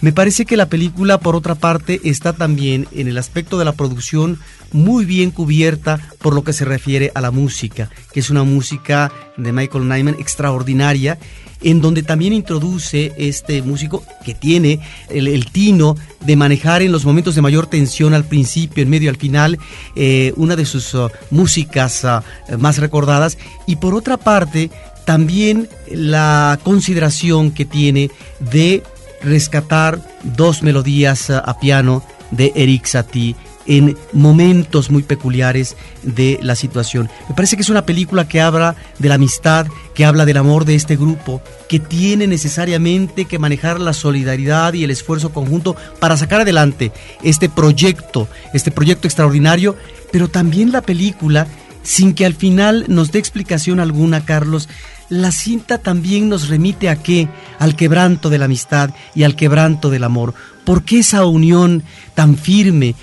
Me 0.00 0.12
parece 0.12 0.46
que 0.46 0.56
la 0.56 0.68
película, 0.68 1.18
por 1.18 1.34
otra 1.34 1.56
parte, 1.56 2.00
está 2.04 2.32
también 2.32 2.86
en 2.92 3.08
el 3.08 3.18
aspecto 3.18 3.58
de 3.58 3.64
la 3.64 3.72
producción 3.72 4.38
muy 4.70 5.04
bien 5.04 5.32
cubierta 5.32 5.98
por 6.20 6.34
lo 6.34 6.44
que 6.44 6.52
se 6.52 6.64
refiere 6.64 7.10
a 7.14 7.20
la 7.20 7.32
música, 7.32 7.90
que 8.12 8.20
es 8.20 8.30
una 8.30 8.44
música 8.44 9.10
de 9.36 9.52
Michael 9.52 9.88
Nyman 9.88 10.16
extraordinaria, 10.20 11.18
en 11.62 11.80
donde 11.80 12.02
también 12.02 12.32
introduce 12.32 13.12
este 13.16 13.62
músico 13.62 14.04
que 14.24 14.34
tiene 14.34 14.80
el, 15.08 15.46
tino 15.50 15.96
de 16.20 16.36
manejar 16.36 16.82
en 16.82 16.92
los 16.92 17.04
momentos 17.04 17.34
de 17.34 17.42
mayor 17.42 17.66
tensión 17.66 18.14
al 18.14 18.24
principio, 18.24 18.82
en 18.82 18.90
medio, 18.90 19.10
al 19.10 19.16
final, 19.16 19.58
eh, 19.96 20.32
una 20.36 20.54
de 20.54 20.64
sus 20.64 20.94
uh, 20.94 21.08
músicas 21.30 22.04
uh, 22.04 22.58
más 22.58 22.78
recordadas, 22.78 23.38
y 23.66 23.76
por 23.76 23.94
otra 23.94 24.16
parte, 24.16 24.70
también 25.08 25.70
la 25.90 26.60
consideración 26.62 27.50
que 27.50 27.64
tiene 27.64 28.10
de 28.40 28.82
rescatar 29.22 29.98
dos 30.22 30.62
melodías 30.62 31.30
a 31.30 31.58
piano 31.58 32.04
de 32.30 32.52
Eric 32.54 32.84
Satie 32.84 33.34
en 33.64 33.96
momentos 34.12 34.90
muy 34.90 35.02
peculiares 35.02 35.78
de 36.02 36.38
la 36.42 36.54
situación. 36.54 37.08
Me 37.26 37.34
parece 37.34 37.56
que 37.56 37.62
es 37.62 37.70
una 37.70 37.86
película 37.86 38.28
que 38.28 38.42
habla 38.42 38.76
de 38.98 39.08
la 39.08 39.14
amistad, 39.14 39.66
que 39.94 40.04
habla 40.04 40.26
del 40.26 40.36
amor 40.36 40.66
de 40.66 40.74
este 40.74 40.96
grupo, 40.96 41.40
que 41.70 41.78
tiene 41.78 42.26
necesariamente 42.26 43.24
que 43.24 43.38
manejar 43.38 43.80
la 43.80 43.94
solidaridad 43.94 44.74
y 44.74 44.84
el 44.84 44.90
esfuerzo 44.90 45.32
conjunto 45.32 45.74
para 46.00 46.18
sacar 46.18 46.42
adelante 46.42 46.92
este 47.22 47.48
proyecto, 47.48 48.28
este 48.52 48.70
proyecto 48.70 49.08
extraordinario, 49.08 49.74
pero 50.12 50.28
también 50.28 50.70
la 50.70 50.82
película, 50.82 51.46
sin 51.82 52.12
que 52.12 52.26
al 52.26 52.34
final 52.34 52.84
nos 52.88 53.10
dé 53.10 53.18
explicación 53.18 53.80
alguna, 53.80 54.26
Carlos, 54.26 54.68
la 55.08 55.32
cinta 55.32 55.78
también 55.78 56.28
nos 56.28 56.48
remite 56.48 56.88
a 56.88 57.02
qué? 57.02 57.28
Al 57.58 57.76
quebranto 57.76 58.30
de 58.30 58.38
la 58.38 58.44
amistad 58.44 58.90
y 59.14 59.22
al 59.22 59.36
quebranto 59.36 59.90
del 59.90 60.04
amor. 60.04 60.34
¿Por 60.64 60.84
qué 60.84 61.00
esa 61.00 61.24
unión 61.24 61.82
tan 62.14 62.36
firme 62.36 62.94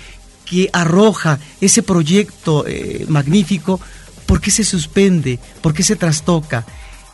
que 0.44 0.70
arroja 0.72 1.38
ese 1.60 1.82
proyecto 1.82 2.64
eh, 2.66 3.06
magnífico? 3.08 3.80
¿Por 4.26 4.40
qué 4.40 4.50
se 4.50 4.64
suspende? 4.64 5.38
¿Por 5.60 5.74
qué 5.74 5.82
se 5.82 5.96
trastoca? 5.96 6.64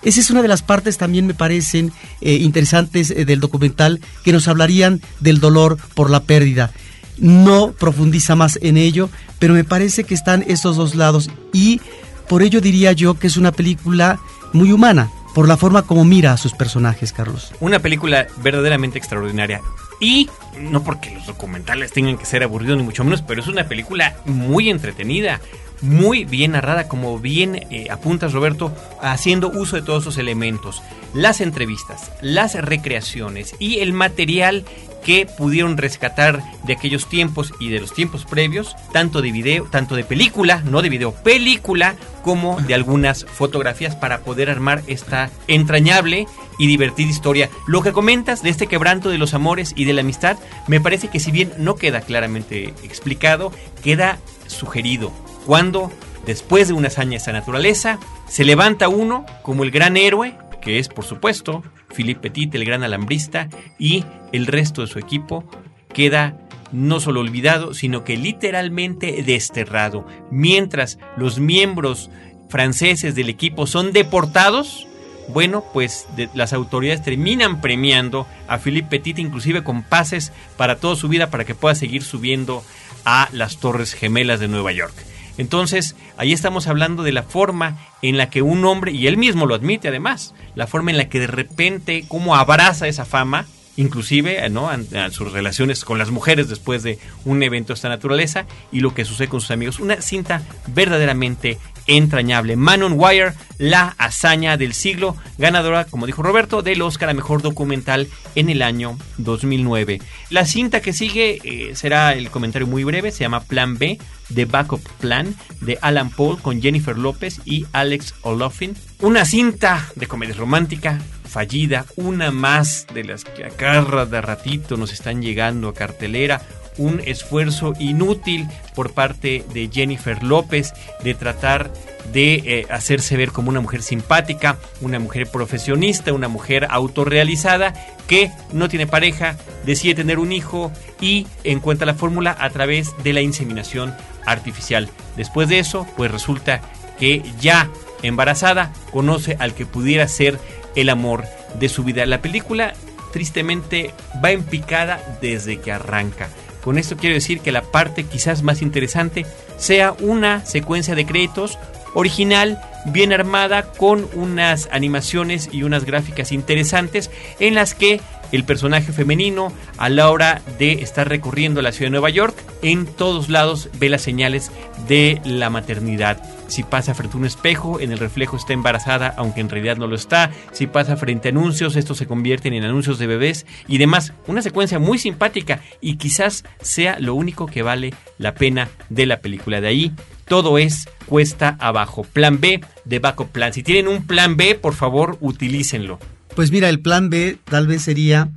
Esa 0.02 0.20
es 0.20 0.30
una 0.30 0.42
de 0.42 0.48
las 0.48 0.62
partes 0.62 0.98
también 0.98 1.26
me 1.26 1.34
parecen 1.34 1.92
eh, 2.20 2.34
interesantes 2.34 3.10
eh, 3.10 3.24
del 3.24 3.40
documental 3.40 4.00
que 4.24 4.32
nos 4.32 4.48
hablarían 4.48 5.00
del 5.20 5.38
dolor 5.38 5.78
por 5.94 6.10
la 6.10 6.24
pérdida. 6.24 6.72
No 7.18 7.72
profundiza 7.72 8.34
más 8.34 8.58
en 8.62 8.76
ello, 8.76 9.10
pero 9.38 9.54
me 9.54 9.64
parece 9.64 10.04
que 10.04 10.14
están 10.14 10.44
esos 10.48 10.76
dos 10.76 10.96
lados 10.96 11.30
y 11.52 11.80
por 12.28 12.42
ello 12.42 12.60
diría 12.60 12.92
yo 12.92 13.18
que 13.18 13.28
es 13.28 13.36
una 13.36 13.52
película 13.52 14.18
muy 14.52 14.72
humana 14.72 15.10
por 15.34 15.48
la 15.48 15.56
forma 15.56 15.82
como 15.82 16.04
mira 16.04 16.32
a 16.32 16.36
sus 16.36 16.52
personajes, 16.52 17.12
Carlos. 17.12 17.52
Una 17.60 17.78
película 17.78 18.26
verdaderamente 18.38 18.98
extraordinaria. 18.98 19.60
Y 20.00 20.28
no 20.58 20.82
porque 20.82 21.14
los 21.14 21.26
documentales 21.26 21.92
tengan 21.92 22.18
que 22.18 22.26
ser 22.26 22.42
aburridos 22.42 22.76
ni 22.76 22.82
mucho 22.82 23.04
menos, 23.04 23.22
pero 23.22 23.40
es 23.40 23.46
una 23.46 23.68
película 23.68 24.16
muy 24.26 24.68
entretenida, 24.68 25.40
muy 25.80 26.24
bien 26.24 26.52
narrada, 26.52 26.88
como 26.88 27.18
bien 27.18 27.66
eh, 27.70 27.86
apuntas 27.90 28.32
Roberto, 28.32 28.74
haciendo 29.00 29.48
uso 29.48 29.76
de 29.76 29.82
todos 29.82 30.02
esos 30.02 30.18
elementos. 30.18 30.82
Las 31.14 31.40
entrevistas, 31.40 32.10
las 32.20 32.54
recreaciones 32.54 33.54
y 33.58 33.78
el 33.78 33.92
material 33.92 34.64
que 35.02 35.26
pudieron 35.26 35.76
rescatar 35.76 36.42
de 36.64 36.72
aquellos 36.72 37.06
tiempos 37.08 37.52
y 37.60 37.68
de 37.68 37.80
los 37.80 37.92
tiempos 37.92 38.24
previos, 38.24 38.74
tanto 38.92 39.20
de 39.20 39.32
video, 39.32 39.64
tanto 39.64 39.96
de 39.96 40.04
película, 40.04 40.62
no 40.64 40.82
de 40.82 40.88
video, 40.88 41.12
película, 41.12 41.96
como 42.22 42.60
de 42.60 42.74
algunas 42.74 43.24
fotografías 43.24 43.96
para 43.96 44.20
poder 44.20 44.48
armar 44.48 44.82
esta 44.86 45.30
entrañable 45.48 46.26
y 46.58 46.66
divertida 46.66 47.10
historia. 47.10 47.50
Lo 47.66 47.82
que 47.82 47.92
comentas 47.92 48.42
de 48.42 48.50
este 48.50 48.66
quebranto 48.66 49.10
de 49.10 49.18
los 49.18 49.34
amores 49.34 49.72
y 49.76 49.84
de 49.84 49.92
la 49.92 50.02
amistad, 50.02 50.38
me 50.68 50.80
parece 50.80 51.08
que 51.08 51.20
si 51.20 51.30
bien 51.30 51.52
no 51.58 51.74
queda 51.74 52.00
claramente 52.00 52.74
explicado, 52.84 53.52
queda 53.82 54.18
sugerido. 54.46 55.12
Cuando, 55.46 55.90
después 56.24 56.68
de 56.68 56.74
una 56.74 56.88
hazaña 56.88 57.10
de 57.10 57.16
esta 57.16 57.32
naturaleza, 57.32 57.98
se 58.28 58.44
levanta 58.44 58.88
uno 58.88 59.26
como 59.42 59.64
el 59.64 59.70
gran 59.70 59.96
héroe, 59.96 60.36
que 60.60 60.78
es 60.78 60.88
por 60.88 61.04
supuesto 61.04 61.62
Philippe 61.94 62.28
Petit, 62.28 62.54
el 62.54 62.64
gran 62.64 62.82
alambrista, 62.82 63.48
y 63.78 64.04
el 64.32 64.46
resto 64.46 64.82
de 64.82 64.88
su 64.88 64.98
equipo 64.98 65.44
queda 65.92 66.38
no 66.72 67.00
solo 67.00 67.20
olvidado, 67.20 67.74
sino 67.74 68.02
que 68.04 68.16
literalmente 68.16 69.22
desterrado. 69.22 70.06
Mientras 70.30 70.98
los 71.16 71.38
miembros 71.38 72.10
franceses 72.48 73.14
del 73.14 73.28
equipo 73.28 73.66
son 73.66 73.92
deportados, 73.92 74.86
bueno, 75.28 75.64
pues 75.72 76.06
las 76.34 76.52
autoridades 76.52 77.02
terminan 77.02 77.60
premiando 77.60 78.26
a 78.48 78.58
Philippe 78.58 78.98
Petit, 78.98 79.18
inclusive 79.18 79.62
con 79.62 79.82
pases 79.82 80.32
para 80.56 80.76
toda 80.76 80.96
su 80.96 81.08
vida, 81.08 81.30
para 81.30 81.44
que 81.44 81.54
pueda 81.54 81.74
seguir 81.74 82.02
subiendo 82.02 82.64
a 83.04 83.28
las 83.32 83.58
Torres 83.58 83.94
Gemelas 83.94 84.40
de 84.40 84.48
Nueva 84.48 84.72
York. 84.72 84.94
Entonces, 85.38 85.96
ahí 86.16 86.32
estamos 86.32 86.66
hablando 86.66 87.02
de 87.02 87.12
la 87.12 87.22
forma 87.22 87.78
en 88.02 88.16
la 88.16 88.30
que 88.30 88.42
un 88.42 88.64
hombre, 88.64 88.92
y 88.92 89.06
él 89.06 89.16
mismo 89.16 89.46
lo 89.46 89.54
admite 89.54 89.88
además, 89.88 90.34
la 90.54 90.66
forma 90.66 90.90
en 90.90 90.96
la 90.96 91.08
que 91.08 91.20
de 91.20 91.26
repente, 91.26 92.04
cómo 92.08 92.36
abraza 92.36 92.88
esa 92.88 93.04
fama, 93.04 93.46
inclusive 93.76 94.48
¿no? 94.50 94.70
sus 95.10 95.32
relaciones 95.32 95.84
con 95.84 95.98
las 95.98 96.10
mujeres 96.10 96.48
después 96.48 96.82
de 96.82 96.98
un 97.24 97.42
evento 97.42 97.68
de 97.68 97.74
esta 97.74 97.88
naturaleza 97.88 98.46
y 98.70 98.80
lo 98.80 98.94
que 98.94 99.04
sucede 99.04 99.28
con 99.28 99.40
sus 99.40 99.50
amigos. 99.50 99.80
Una 99.80 100.00
cinta 100.00 100.42
verdaderamente 100.68 101.58
entrañable. 101.86 102.56
Man 102.56 102.82
on 102.82 102.94
Wire, 102.96 103.34
la 103.58 103.94
hazaña 103.98 104.56
del 104.56 104.74
siglo, 104.74 105.16
ganadora, 105.38 105.84
como 105.84 106.06
dijo 106.06 106.22
Roberto, 106.22 106.62
del 106.62 106.82
Oscar 106.82 107.10
a 107.10 107.14
Mejor 107.14 107.42
Documental 107.42 108.08
en 108.34 108.48
el 108.48 108.62
año 108.62 108.98
2009. 109.18 110.00
La 110.30 110.46
cinta 110.46 110.80
que 110.80 110.92
sigue 110.92 111.40
eh, 111.44 111.74
será 111.74 112.12
el 112.14 112.30
comentario 112.30 112.66
muy 112.66 112.84
breve, 112.84 113.10
se 113.10 113.20
llama 113.20 113.44
Plan 113.44 113.78
B, 113.78 113.98
The 114.34 114.44
Backup 114.44 114.82
Plan, 115.00 115.34
de 115.60 115.78
Alan 115.82 116.10
Paul 116.10 116.40
con 116.40 116.60
Jennifer 116.60 116.96
López 116.96 117.40
y 117.44 117.66
Alex 117.72 118.14
Olofin. 118.22 118.76
Una 119.00 119.24
cinta 119.24 119.88
de 119.94 120.06
comedia 120.06 120.34
romántica 120.34 120.98
fallida, 121.32 121.86
una 121.96 122.30
más 122.30 122.86
de 122.92 123.04
las 123.04 123.24
que 123.24 123.44
a 123.44 123.48
cada 123.48 124.04
de 124.04 124.20
ratito 124.20 124.76
nos 124.76 124.92
están 124.92 125.22
llegando 125.22 125.68
a 125.68 125.74
cartelera, 125.74 126.42
un 126.78 127.00
esfuerzo 127.04 127.74
inútil 127.78 128.48
por 128.74 128.92
parte 128.92 129.44
de 129.52 129.68
Jennifer 129.72 130.22
López 130.22 130.72
de 131.02 131.14
tratar 131.14 131.70
de 132.12 132.34
eh, 132.34 132.66
hacerse 132.70 133.16
ver 133.16 133.30
como 133.30 133.50
una 133.50 133.60
mujer 133.60 133.82
simpática, 133.82 134.58
una 134.80 134.98
mujer 134.98 135.30
profesionista, 135.30 136.12
una 136.12 136.28
mujer 136.28 136.66
autorrealizada 136.70 137.74
que 138.06 138.30
no 138.52 138.68
tiene 138.68 138.86
pareja, 138.86 139.36
decide 139.64 139.94
tener 139.94 140.18
un 140.18 140.32
hijo 140.32 140.72
y 141.00 141.26
encuentra 141.44 141.86
la 141.86 141.94
fórmula 141.94 142.36
a 142.38 142.50
través 142.50 142.92
de 143.02 143.12
la 143.12 143.20
inseminación 143.20 143.94
artificial. 144.26 144.88
Después 145.16 145.48
de 145.48 145.58
eso, 145.58 145.86
pues 145.96 146.10
resulta 146.10 146.60
que 146.98 147.22
ya 147.40 147.70
embarazada 148.02 148.72
conoce 148.90 149.36
al 149.38 149.54
que 149.54 149.66
pudiera 149.66 150.06
ser 150.08 150.38
el 150.74 150.88
amor 150.88 151.24
de 151.58 151.68
su 151.68 151.84
vida. 151.84 152.06
La 152.06 152.20
película 152.22 152.74
tristemente 153.12 153.94
va 154.24 154.30
en 154.30 154.42
picada 154.42 155.18
desde 155.20 155.60
que 155.60 155.72
arranca 155.72 156.28
Con 156.62 156.78
esto 156.78 156.96
quiero 156.96 157.14
decir 157.14 157.40
que 157.40 157.52
la 157.52 157.62
parte 157.62 158.04
quizás 158.04 158.42
más 158.42 158.62
interesante 158.62 159.26
sea 159.56 159.94
una 160.00 160.44
secuencia 160.46 160.94
de 160.94 161.04
créditos 161.04 161.58
original, 161.94 162.60
bien 162.86 163.12
armada, 163.12 163.72
con 163.72 164.08
unas 164.14 164.68
animaciones 164.72 165.48
y 165.52 165.62
unas 165.62 165.84
gráficas 165.84 166.32
interesantes 166.32 167.10
en 167.38 167.54
las 167.54 167.74
que 167.74 168.00
el 168.32 168.44
personaje 168.44 168.92
femenino 168.92 169.52
a 169.76 169.88
la 169.88 170.10
hora 170.10 170.40
de 170.58 170.72
estar 170.74 171.08
recorriendo 171.08 171.60
la 171.62 171.72
ciudad 171.72 171.86
de 171.86 171.92
Nueva 171.92 172.10
York, 172.10 172.34
en 172.62 172.86
todos 172.86 173.28
lados 173.28 173.68
ve 173.78 173.88
las 173.88 174.02
señales 174.02 174.50
de 174.88 175.20
la 175.24 175.50
maternidad. 175.50 176.22
Si 176.52 176.64
pasa 176.64 176.92
frente 176.92 177.16
a 177.16 177.20
un 177.20 177.24
espejo, 177.24 177.80
en 177.80 177.92
el 177.92 177.98
reflejo 177.98 178.36
está 178.36 178.52
embarazada, 178.52 179.14
aunque 179.16 179.40
en 179.40 179.48
realidad 179.48 179.78
no 179.78 179.86
lo 179.86 179.96
está. 179.96 180.30
Si 180.52 180.66
pasa 180.66 180.98
frente 180.98 181.28
a 181.28 181.30
anuncios, 181.30 181.76
estos 181.76 181.96
se 181.96 182.06
convierten 182.06 182.52
en 182.52 182.62
anuncios 182.62 182.98
de 182.98 183.06
bebés 183.06 183.46
y 183.68 183.78
demás. 183.78 184.12
Una 184.26 184.42
secuencia 184.42 184.78
muy 184.78 184.98
simpática 184.98 185.62
y 185.80 185.96
quizás 185.96 186.44
sea 186.60 186.98
lo 186.98 187.14
único 187.14 187.46
que 187.46 187.62
vale 187.62 187.94
la 188.18 188.34
pena 188.34 188.68
de 188.90 189.06
la 189.06 189.20
película. 189.20 189.62
De 189.62 189.68
ahí 189.68 189.92
todo 190.26 190.58
es 190.58 190.90
cuesta 191.06 191.56
abajo. 191.58 192.02
Plan 192.04 192.38
B 192.38 192.60
de 192.84 192.98
backup 192.98 193.30
plan. 193.30 193.54
Si 193.54 193.62
tienen 193.62 193.88
un 193.88 194.06
plan 194.06 194.36
B, 194.36 194.54
por 194.54 194.74
favor, 194.74 195.16
utilícenlo. 195.22 195.98
Pues 196.36 196.50
mira, 196.50 196.68
el 196.68 196.80
plan 196.80 197.08
B 197.08 197.38
tal 197.44 197.66
vez 197.66 197.80
sería 197.80 198.28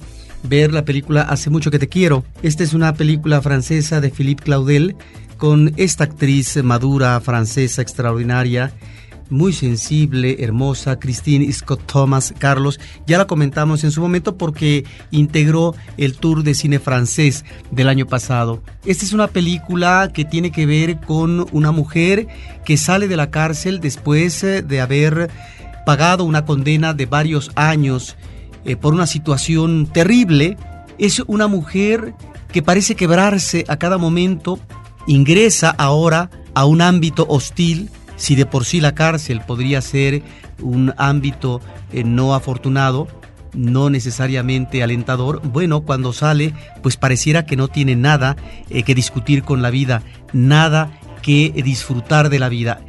ver 0.47 0.73
la 0.73 0.85
película 0.85 1.21
Hace 1.21 1.49
mucho 1.49 1.71
que 1.71 1.79
te 1.79 1.87
quiero. 1.87 2.23
Esta 2.41 2.63
es 2.63 2.73
una 2.73 2.93
película 2.93 3.41
francesa 3.41 4.01
de 4.01 4.09
Philippe 4.09 4.43
Claudel 4.43 4.95
con 5.37 5.73
esta 5.77 6.05
actriz 6.05 6.63
madura 6.63 7.19
francesa 7.19 7.81
extraordinaria 7.81 8.73
muy 9.29 9.53
sensible, 9.53 10.37
hermosa, 10.39 10.99
Christine 10.99 11.51
Scott 11.51 11.81
Thomas, 11.85 12.33
Carlos. 12.37 12.79
Ya 13.07 13.17
la 13.17 13.27
comentamos 13.27 13.83
en 13.83 13.91
su 13.91 14.01
momento 14.01 14.37
porque 14.37 14.85
integró 15.11 15.75
el 15.97 16.15
tour 16.15 16.43
de 16.43 16.53
cine 16.53 16.79
francés 16.79 17.45
del 17.71 17.89
año 17.89 18.05
pasado. 18.05 18.61
Esta 18.85 19.05
es 19.05 19.13
una 19.13 19.27
película 19.27 20.11
que 20.13 20.25
tiene 20.25 20.51
que 20.51 20.65
ver 20.65 20.99
con 20.99 21.47
una 21.51 21.71
mujer 21.71 22.27
que 22.63 22.77
sale 22.77 23.07
de 23.07 23.17
la 23.17 23.31
cárcel 23.31 23.79
después 23.79 24.43
eh, 24.43 24.61
de 24.61 24.81
haber 24.81 25.29
pagado 25.85 26.23
una 26.23 26.45
condena 26.45 26.93
de 26.93 27.05
varios 27.05 27.51
años 27.55 28.15
eh, 28.65 28.75
por 28.75 28.93
una 28.93 29.07
situación 29.07 29.87
terrible. 29.87 30.57
Es 30.97 31.21
una 31.27 31.47
mujer 31.47 32.13
que 32.51 32.61
parece 32.61 32.95
quebrarse 32.95 33.65
a 33.67 33.77
cada 33.77 33.97
momento, 33.97 34.59
ingresa 35.07 35.69
ahora 35.69 36.29
a 36.53 36.65
un 36.65 36.81
ámbito 36.81 37.25
hostil 37.29 37.89
si 38.15 38.35
de 38.35 38.45
por 38.45 38.65
sí 38.65 38.79
la 38.79 38.95
cárcel 38.95 39.41
podría 39.45 39.81
ser 39.81 40.23
un 40.61 40.93
ámbito 40.97 41.61
eh, 41.91 42.03
no 42.03 42.33
afortunado, 42.33 43.07
no 43.53 43.89
necesariamente 43.89 44.83
alentador, 44.83 45.41
bueno, 45.43 45.81
cuando 45.81 46.13
sale, 46.13 46.53
pues 46.81 46.97
pareciera 46.97 47.45
que 47.45 47.55
no 47.55 47.67
tiene 47.67 47.95
nada 47.95 48.35
eh, 48.69 48.83
que 48.83 48.95
discutir 48.95 49.43
con 49.43 49.61
la 49.61 49.69
vida, 49.69 50.01
nada 50.33 50.91
que 51.21 51.51
disfrutar 51.63 52.29
de 52.29 52.39
la 52.39 52.49
vida. 52.49 52.81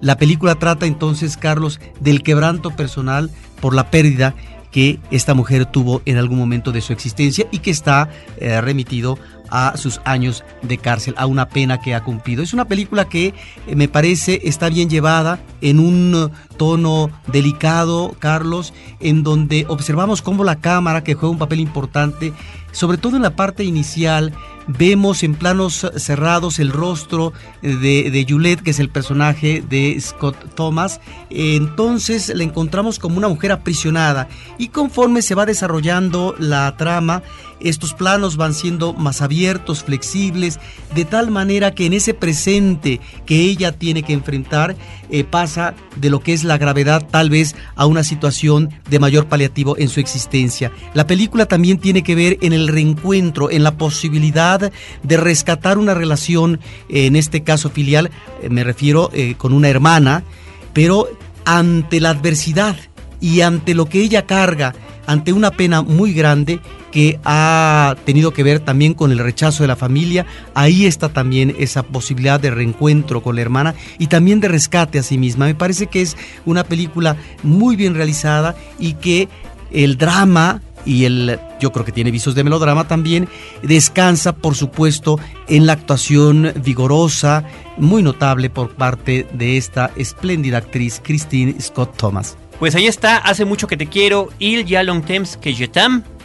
La 0.00 0.16
película 0.16 0.56
trata 0.56 0.86
entonces, 0.86 1.36
Carlos, 1.36 1.80
del 2.00 2.22
quebranto 2.22 2.70
personal 2.70 3.30
por 3.60 3.74
la 3.74 3.90
pérdida 3.90 4.34
que 4.72 4.98
esta 5.10 5.34
mujer 5.34 5.66
tuvo 5.66 6.02
en 6.06 6.16
algún 6.16 6.38
momento 6.38 6.72
de 6.72 6.80
su 6.80 6.92
existencia 6.92 7.46
y 7.52 7.58
que 7.58 7.70
está 7.70 8.08
eh, 8.38 8.60
remitido 8.60 9.18
a 9.50 9.76
sus 9.76 10.00
años 10.04 10.44
de 10.62 10.78
cárcel, 10.78 11.14
a 11.18 11.26
una 11.26 11.50
pena 11.50 11.78
que 11.78 11.94
ha 11.94 12.02
cumplido. 12.02 12.42
Es 12.42 12.54
una 12.54 12.64
película 12.64 13.08
que 13.10 13.34
eh, 13.66 13.76
me 13.76 13.86
parece 13.86 14.40
está 14.44 14.70
bien 14.70 14.88
llevada 14.88 15.40
en 15.60 15.78
un 15.78 16.32
tono 16.56 17.10
delicado, 17.26 18.16
Carlos, 18.18 18.72
en 18.98 19.22
donde 19.22 19.66
observamos 19.68 20.22
cómo 20.22 20.42
la 20.42 20.56
cámara, 20.56 21.04
que 21.04 21.14
juega 21.14 21.32
un 21.32 21.38
papel 21.38 21.60
importante, 21.60 22.32
sobre 22.72 22.96
todo 22.96 23.16
en 23.16 23.22
la 23.22 23.36
parte 23.36 23.62
inicial, 23.62 24.32
vemos 24.66 25.22
en 25.22 25.34
planos 25.34 25.86
cerrados 25.96 26.58
el 26.58 26.70
rostro 26.72 27.32
de, 27.62 28.10
de 28.10 28.26
Juliette, 28.28 28.62
que 28.62 28.70
es 28.70 28.78
el 28.78 28.88
personaje 28.88 29.62
de 29.68 29.98
Scott 30.00 30.54
Thomas. 30.54 31.00
Entonces 31.30 32.32
la 32.34 32.44
encontramos 32.44 32.98
como 32.98 33.18
una 33.18 33.28
mujer 33.28 33.52
aprisionada 33.52 34.28
y 34.58 34.68
conforme 34.68 35.22
se 35.22 35.34
va 35.34 35.46
desarrollando 35.46 36.34
la 36.38 36.76
trama, 36.76 37.22
estos 37.64 37.94
planos 37.94 38.36
van 38.36 38.54
siendo 38.54 38.92
más 38.92 39.22
abiertos, 39.22 39.82
flexibles, 39.84 40.58
de 40.94 41.04
tal 41.04 41.30
manera 41.30 41.74
que 41.74 41.86
en 41.86 41.92
ese 41.92 42.14
presente 42.14 43.00
que 43.26 43.40
ella 43.40 43.72
tiene 43.72 44.02
que 44.02 44.12
enfrentar 44.12 44.76
eh, 45.10 45.24
pasa 45.24 45.74
de 45.96 46.10
lo 46.10 46.20
que 46.20 46.32
es 46.32 46.44
la 46.44 46.58
gravedad 46.58 47.06
tal 47.10 47.30
vez 47.30 47.54
a 47.76 47.86
una 47.86 48.04
situación 48.04 48.70
de 48.88 48.98
mayor 48.98 49.26
paliativo 49.26 49.76
en 49.78 49.88
su 49.88 50.00
existencia. 50.00 50.72
La 50.94 51.06
película 51.06 51.46
también 51.46 51.78
tiene 51.78 52.02
que 52.02 52.14
ver 52.14 52.38
en 52.40 52.52
el 52.52 52.68
reencuentro, 52.68 53.50
en 53.50 53.62
la 53.62 53.76
posibilidad 53.76 54.72
de 55.02 55.16
rescatar 55.16 55.78
una 55.78 55.94
relación, 55.94 56.60
en 56.88 57.16
este 57.16 57.42
caso 57.42 57.70
filial, 57.70 58.10
eh, 58.42 58.48
me 58.48 58.64
refiero 58.64 59.10
eh, 59.12 59.34
con 59.36 59.52
una 59.52 59.68
hermana, 59.68 60.24
pero 60.72 61.08
ante 61.44 62.00
la 62.00 62.10
adversidad 62.10 62.76
y 63.20 63.40
ante 63.40 63.74
lo 63.74 63.86
que 63.86 64.00
ella 64.00 64.26
carga, 64.26 64.74
ante 65.06 65.32
una 65.32 65.50
pena 65.50 65.82
muy 65.82 66.12
grande 66.12 66.60
que 66.92 67.18
ha 67.24 67.96
tenido 68.04 68.32
que 68.32 68.44
ver 68.44 68.60
también 68.60 68.94
con 68.94 69.10
el 69.10 69.18
rechazo 69.18 69.64
de 69.64 69.68
la 69.68 69.76
familia, 69.76 70.26
ahí 70.54 70.86
está 70.86 71.08
también 71.08 71.56
esa 71.58 71.82
posibilidad 71.82 72.38
de 72.38 72.52
reencuentro 72.52 73.22
con 73.22 73.34
la 73.34 73.42
hermana 73.42 73.74
y 73.98 74.06
también 74.06 74.38
de 74.38 74.48
rescate 74.48 75.00
a 75.00 75.02
sí 75.02 75.18
misma. 75.18 75.46
Me 75.46 75.56
parece 75.56 75.88
que 75.88 76.02
es 76.02 76.16
una 76.46 76.62
película 76.62 77.16
muy 77.42 77.74
bien 77.74 77.94
realizada 77.94 78.54
y 78.78 78.94
que 78.94 79.28
el 79.72 79.96
drama 79.98 80.60
y 80.84 81.04
el 81.04 81.38
yo 81.60 81.72
creo 81.72 81.84
que 81.84 81.92
tiene 81.92 82.10
visos 82.10 82.34
de 82.34 82.44
melodrama 82.44 82.88
también 82.88 83.28
descansa 83.62 84.34
por 84.34 84.56
supuesto 84.56 85.18
en 85.48 85.66
la 85.66 85.74
actuación 85.74 86.52
vigorosa 86.56 87.44
muy 87.76 88.02
notable 88.02 88.50
por 88.50 88.74
parte 88.74 89.26
de 89.32 89.56
esta 89.56 89.92
espléndida 89.96 90.58
actriz 90.58 91.00
Christine 91.02 91.60
Scott 91.60 91.96
Thomas. 91.96 92.36
Pues 92.58 92.74
ahí 92.74 92.86
está, 92.86 93.16
hace 93.16 93.44
mucho 93.44 93.66
que 93.66 93.76
te 93.76 93.86
quiero, 93.86 94.28
Il 94.38 94.70
y 94.70 94.84
long 94.84 95.04
temps 95.04 95.36
que 95.36 95.52
je 95.52 95.66